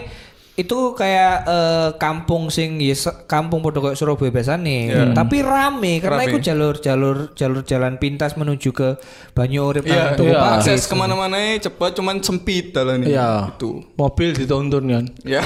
itu 0.59 0.91
kayak 0.91 1.33
eh, 1.43 1.89
kampung 1.95 2.47
sing 2.47 2.75
ya 2.77 2.91
se- 2.91 3.15
kampung 3.25 3.59
podo 3.59 3.79
kayak 3.79 3.95
Surabaya 3.95 4.27
biasa 4.29 4.55
nih 4.55 4.81
Iya. 4.85 5.03
tapi 5.13 5.39
rame 5.39 5.97
karena 5.97 6.19
Rame. 6.19 6.29
itu 6.29 6.37
jalur-jalur 6.43 7.31
jalur 7.31 7.63
jalan 7.63 7.95
pintas 7.95 8.33
menuju 8.33 8.69
ke 8.69 8.99
Banyu 9.31 9.63
Urip 9.65 9.83
Iya, 9.83 10.13
Tugu 10.13 10.29
iya. 10.29 10.59
Pakis. 10.59 10.75
akses 10.75 10.83
ke 10.85 10.93
mana-mana 10.93 11.35
cepat 11.57 11.91
cuman 11.93 12.19
sempit 12.19 12.71
dalan 12.71 13.01
ini. 13.01 13.13
Iya. 13.13 13.51
Itu. 13.51 13.87
Mobil 13.93 14.33
dituntun 14.33 14.83
kan. 14.85 15.05
Ya. 15.23 15.39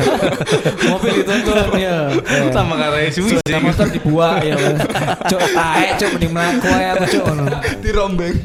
mobil 0.88 1.12
dituntun 1.18 1.56
ya 1.74 2.08
Sama 2.50 2.74
karena 2.76 3.08
suwi. 3.08 3.36
Sepeda 3.36 3.58
motor 3.58 3.86
dibuat 3.88 4.40
ya 4.40 4.56
cuk 5.26 5.42
taek 5.52 5.90
cuk 5.96 6.10
mending 6.14 6.32
mlaku 6.32 6.68
ae 6.70 6.86
aku 6.90 7.04
cuk 7.10 7.22
ngono 7.26 7.44
Dirombeng. 7.80 8.36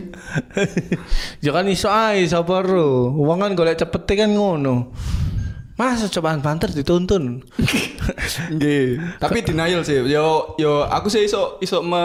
Ya 1.39 1.51
kan 1.51 1.65
iso 1.65 1.87
ae 1.87 2.25
sapa 2.25 2.59
ro. 2.59 3.13
Wong 3.15 3.39
kan 3.39 3.51
golek 3.53 3.77
cepete 3.77 4.13
kan 4.15 4.29
ngono. 4.29 4.91
Masa 5.77 6.09
cobaan 6.09 6.41
banter 6.41 6.73
dituntun. 6.73 7.45
Nggih. 8.53 9.17
Tapi 9.17 9.37
denial 9.41 9.81
sih. 9.81 10.01
Yo 10.03 10.57
yo 10.57 10.83
aku 10.83 11.07
sih 11.07 11.23
iso 11.23 11.55
iso 11.57 11.79
me 11.81 12.01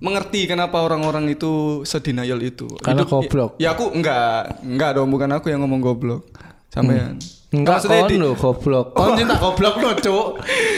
mengerti 0.00 0.48
kenapa 0.48 0.80
orang-orang 0.80 1.28
itu 1.28 1.82
sedenial 1.84 2.40
itu. 2.40 2.64
Karena 2.80 3.04
Hidup- 3.04 3.12
goblok. 3.20 3.50
Ya 3.58 3.74
aku 3.74 3.92
enggak, 3.92 4.62
enggak 4.62 4.96
dong 4.96 5.10
bukan 5.10 5.28
aku 5.30 5.50
yang 5.50 5.60
ngomong 5.60 5.82
goblok. 5.82 6.24
Sampean. 6.70 7.18
Enggak 7.50 7.82
Maksudnya 7.82 8.00
kon 8.00 8.08
di- 8.08 8.16
lho 8.16 8.30
goblok. 8.32 8.86
Kon 8.94 9.12
cinta 9.12 9.36
goblok 9.36 9.74
lo, 9.76 9.90
Cuk. 9.92 10.26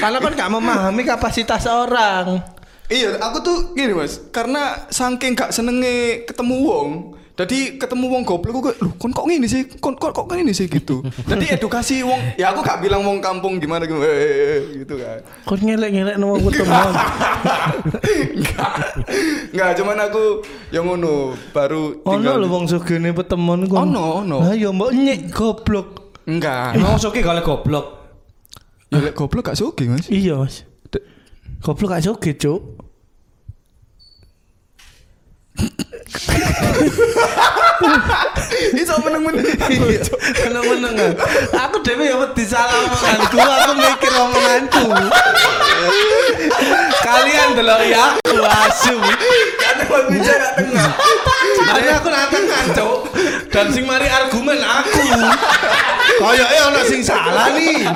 Karena 0.00 0.18
kon 0.18 0.32
gak 0.32 0.50
memahami 0.50 1.02
kapasitas 1.04 1.68
orang. 1.68 2.40
Iya, 2.88 3.20
aku 3.20 3.40
tuh 3.40 3.56
gini 3.72 3.92
mas, 3.92 4.20
karena 4.28 4.88
saking 4.88 5.32
gak 5.32 5.48
senenge 5.48 6.24
ketemu 6.24 6.56
wong, 6.60 6.88
jadi 7.32 7.80
ketemu 7.80 8.12
wong 8.12 8.22
goblok 8.28 8.54
gue, 8.60 8.74
lu 8.84 8.92
kon 9.00 9.08
kok 9.08 9.24
gini 9.24 9.48
sih, 9.48 9.64
kon 9.80 9.96
kok 9.96 10.12
kok 10.12 10.28
gini 10.28 10.52
sih 10.52 10.68
gitu. 10.68 11.00
jadi 11.32 11.56
edukasi 11.56 12.04
wong, 12.04 12.36
ya 12.36 12.52
aku 12.52 12.60
gak 12.60 12.84
bilang 12.84 13.00
wong 13.08 13.24
kampung 13.24 13.56
gimana 13.56 13.88
gimana, 13.88 14.04
eh, 14.04 14.12
eh, 14.12 14.28
eh, 14.28 14.60
gitu 14.84 15.00
kan. 15.00 15.18
Kon 15.48 15.60
ngelek-ngelek 15.64 16.20
nang 16.20 16.28
wong 16.36 16.52
teman. 16.52 16.92
Enggak, 18.36 18.72
enggak, 19.48 19.70
cuman 19.80 19.96
aku 20.04 20.24
yang 20.76 20.84
ngono 20.84 21.32
baru 21.56 22.04
Ono 22.04 22.30
lho 22.36 22.46
wong 22.52 22.68
sugene 22.68 23.16
petemon 23.16 23.64
kon. 23.64 23.88
Ono, 23.88 24.04
ono. 24.20 24.36
Lah 24.44 24.52
ya 24.52 24.68
mbok 24.68 24.92
nyek 24.92 25.32
goblok. 25.32 25.88
Enggak, 26.28 26.76
Emang 26.76 27.00
soke 27.00 27.24
kalau 27.24 27.40
goblok. 27.40 27.86
ya 28.92 29.00
lek 29.00 29.16
goblok 29.16 29.48
gak 29.48 29.56
suki 29.56 29.88
mas. 29.88 30.04
Iya, 30.12 30.36
Mas. 30.36 30.68
Goblok 31.64 31.96
gak 31.96 32.04
joget, 32.04 32.36
Cuk. 32.42 32.81
Iso 38.72 38.94
meneng-meneng. 39.04 39.46
Meneng-meneng. 40.48 41.14
Aku 41.54 41.76
dhewe 41.84 42.04
ya 42.08 42.16
wedi 42.18 42.44
salah 42.46 42.82
omonganku, 42.88 43.36
aku 43.38 43.72
mikir 43.76 44.12
omonganku. 44.16 44.84
Kalian 47.02 47.48
delok 47.58 47.80
ya 47.86 48.16
aku 48.16 48.38
asu. 48.42 48.96
Karena 49.60 49.82
wong 49.88 50.04
bicara 50.10 50.48
tengah. 50.56 50.90
Ada 51.72 51.92
aku 52.00 52.08
nantang 52.10 52.44
kancok 52.48 52.98
dan 53.52 53.66
sing 53.72 53.84
mari 53.86 54.08
argumen 54.08 54.60
aku. 54.60 55.04
Kayaknya 56.20 56.60
ono 56.70 56.80
sing 56.86 57.00
salah 57.04 57.48
nih. 57.54 57.86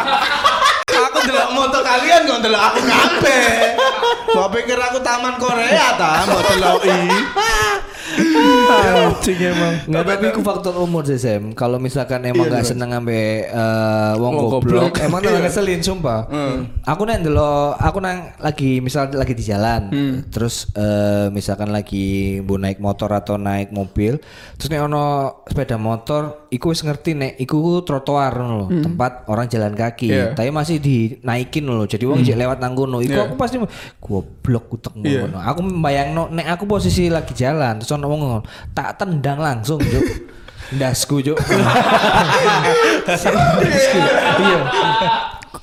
Delok 1.27 1.51
moto 1.59 1.79
kalian 1.83 2.23
kok 2.31 2.41
delok 2.47 2.63
aku 2.71 2.81
kabeh. 2.87 3.75
Mbok 4.31 4.49
pikir 4.55 4.79
aku 4.79 4.99
taman 5.03 5.35
Korea 5.43 5.99
ta, 5.99 6.23
mbok 6.23 6.43
deloki. 6.55 6.99
Anjing 8.67 9.39
emang. 9.41 9.75
Nggak 9.87 10.05
tapi 10.07 10.25
itu 10.31 10.41
faktor 10.41 10.75
umur 10.77 11.03
sih 11.03 11.19
Sam. 11.19 11.53
Kalau 11.53 11.77
misalkan 11.77 12.23
emang 12.23 12.47
nggak 12.47 12.65
seneng 12.65 12.91
ambe 12.93 13.47
eh, 13.47 14.13
wong 14.17 14.35
goblok, 14.49 14.95
emang 15.07 15.21
tuh 15.21 15.33
ngeselin 15.33 15.81
sumpah. 15.81 16.27
Aku 16.85 17.03
nang 17.03 17.23
dulu, 17.23 17.43
aku 17.75 17.99
nang 17.99 18.35
lagi 18.39 18.79
misal 18.79 19.11
lagi 19.11 19.33
di 19.33 19.43
jalan, 19.43 19.91
terus 20.29 20.71
eh, 20.73 21.29
misalkan 21.31 21.71
lagi 21.71 22.39
bu 22.41 22.57
naik 22.57 22.79
motor 22.79 23.11
atau 23.11 23.37
naik 23.37 23.71
mobil, 23.71 24.19
terus 24.57 24.69
nek 24.69 24.87
ono 24.87 25.05
sepeda 25.47 25.77
motor, 25.77 26.47
iku 26.51 26.71
wis 26.71 26.83
ngerti 26.83 27.15
nek 27.15 27.33
iku 27.39 27.83
trotoar 27.83 28.35
loh, 28.37 28.67
tempat 28.71 29.27
orang 29.27 29.47
jalan 29.47 29.73
kaki. 29.73 30.09
Iya. 30.09 30.27
Tapi 30.33 30.51
masih 30.51 30.77
dinaikin 30.79 31.67
loh, 31.67 31.85
jadi 31.85 32.05
wong 32.05 32.23
jek 32.23 32.37
lewat 32.37 32.59
nang 32.59 32.75
kono. 32.75 32.99
Iku 33.01 33.15
Iya. 33.17 33.25
aku 33.27 33.35
pasti 33.35 33.57
goblok 33.99 34.65
utek 34.71 34.93
Iya. 35.01 35.27
ngono. 35.27 35.39
Aku 35.41 35.61
membayangno 35.63 36.23
nek 36.29 36.47
aku 36.53 36.65
posisi 36.67 37.09
lagi 37.09 37.33
jalan, 37.33 37.81
terus 37.81 37.96
wong 38.05 38.21
ngomong, 38.21 38.45
tak 38.77 39.01
tendang 39.01 39.41
langsung, 39.41 39.81
Juk. 39.81 40.05
Ndasku, 40.75 41.23
Juk. 41.23 41.39
Ndasku. 43.07 43.39
Iya. 44.37 44.61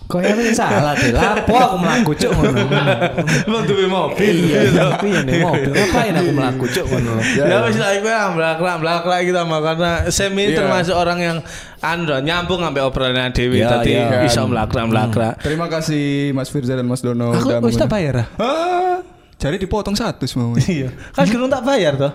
Kayak 0.03 0.36
ini 0.38 0.53
salah 0.53 0.93
deh. 0.93 1.09
Lapo 1.09 1.53
aku 1.57 1.77
melaku 1.79 2.11
cuk 2.13 2.31
ngono. 2.38 2.59
Emang 3.49 3.63
duwe 3.65 3.86
mobil. 3.89 4.36
Iya, 4.45 4.69
tapi 4.93 5.09
ya 5.09 5.21
nih 5.25 5.41
mobil. 5.41 5.73
Ngapain 5.73 6.13
aku 6.13 6.31
melaku 6.38 6.65
cuk 6.69 6.86
ngono. 6.86 7.13
Ya 7.34 7.57
wis 7.65 7.77
lah 7.81 7.91
iku 7.97 8.07
lah 8.13 8.29
blak-blak 8.36 8.77
blak-blak 8.84 9.19
gitu 9.25 9.38
sama 9.41 9.57
karena 9.63 9.91
Semi 10.13 10.53
Iya. 10.53 10.57
termasuk 10.61 10.93
orang 10.93 11.19
yang 11.23 11.38
anu 11.81 12.13
nyambung 12.21 12.61
sampai 12.61 12.81
obrolan 12.86 13.31
Dewi 13.34 13.57
Iya, 13.63 13.69
tadi 13.79 13.91
iya. 13.97 14.21
bisa 14.21 14.45
blak-blak 14.45 14.86
blak-blak. 14.91 15.34
Terima 15.41 15.65
kasih 15.71 16.29
Mas 16.36 16.49
Firza 16.53 16.77
dan 16.77 16.86
Mas 16.86 17.01
Dono 17.01 17.34
Aku 17.34 17.49
udah 17.49 17.59
wis 17.65 17.79
tak 17.79 17.89
bayar 17.89 18.29
ah. 18.38 19.01
Jadi 19.44 19.60
dipotong 19.60 19.96
satu 20.00 20.24
semua. 20.24 20.56
Iya. 20.64 20.96
Kan 21.12 21.28
gerung 21.28 21.52
tak 21.52 21.68
bayar 21.68 22.00
toh. 22.00 22.14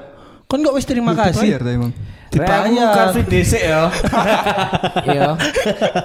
Kan 0.48 0.64
kok 0.64 0.72
wis 0.72 0.88
terima 0.88 1.12
kasih. 1.12 1.44
Dibayar 1.44 1.60
ta 1.60 1.70
emang. 1.76 1.92
Dibayar. 2.28 2.92
Karpe 2.96 3.20
dhisik 3.28 3.60
ya. 3.68 3.92
Iya. 5.08 5.36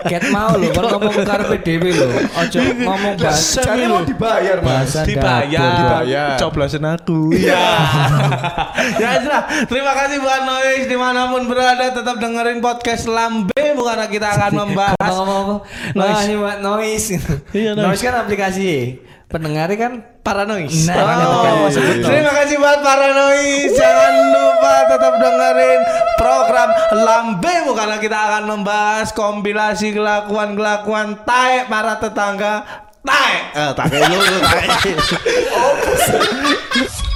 Ket 0.03 0.27
mau 0.35 0.51
lho 0.59 0.67
kon 0.75 0.83
ngomong 0.83 1.15
karpe 1.23 1.63
dhewe 1.63 1.95
lho. 1.95 2.07
Ojo 2.27 2.59
ngomong 2.59 3.15
bahasa 3.15 3.63
Jadi 3.63 3.87
mau 3.87 4.03
dibayar 4.03 4.59
Mas. 4.59 4.67
Bahasa 4.67 4.99
dibayar. 5.07 5.71
Dibayar. 5.79 6.35
Coblosin 6.43 6.83
aku. 6.83 7.31
Iya. 7.31 7.63
ya 9.01 9.09
sudah. 9.23 9.43
Terima 9.63 9.95
kasih 9.95 10.19
buat 10.19 10.41
Noise 10.43 10.85
di 10.91 10.97
mana 10.99 11.31
pun 11.31 11.47
berada 11.47 11.95
tetap 11.95 12.19
dengerin 12.19 12.59
podcast 12.59 13.07
Lambe 13.07 13.63
bukan 13.79 13.95
kita 14.11 14.27
akan 14.27 14.51
membahas. 14.59 14.99
Ngomong-ngomong 15.07 15.59
Noise. 15.95 16.27
noise. 16.27 16.35
Nah, 16.35 16.55
noise. 16.59 17.07
Iya, 17.55 17.71
noise. 17.79 17.87
noise 17.87 18.01
kan 18.03 18.15
aplikasi. 18.27 18.99
Pendengarnya 19.27 19.77
kan 19.79 19.93
Paranoid. 20.21 20.69
Nah, 20.85 20.95
Oh, 21.25 21.67
kan. 21.67 21.73
Terima 21.99 22.31
kasih 22.37 22.55
buat 22.61 22.79
Paranoid. 22.85 23.71
Jangan 23.73 24.13
lupa 24.29 24.73
tetap 24.87 25.13
dengerin 25.17 25.81
program 26.15 26.69
Lambe 26.93 27.55
karena 27.73 27.97
kita 27.97 28.17
akan 28.17 28.43
membahas 28.45 29.09
kompilasi 29.11 29.91
kelakuan-kelakuan 29.91 31.25
taek 31.25 31.65
para 31.67 31.97
tetangga. 31.97 32.53
Taek. 33.03 33.41
Eh, 33.51 33.71
taek 33.75 33.91
lu, 34.07 34.19
taek. 34.39 34.67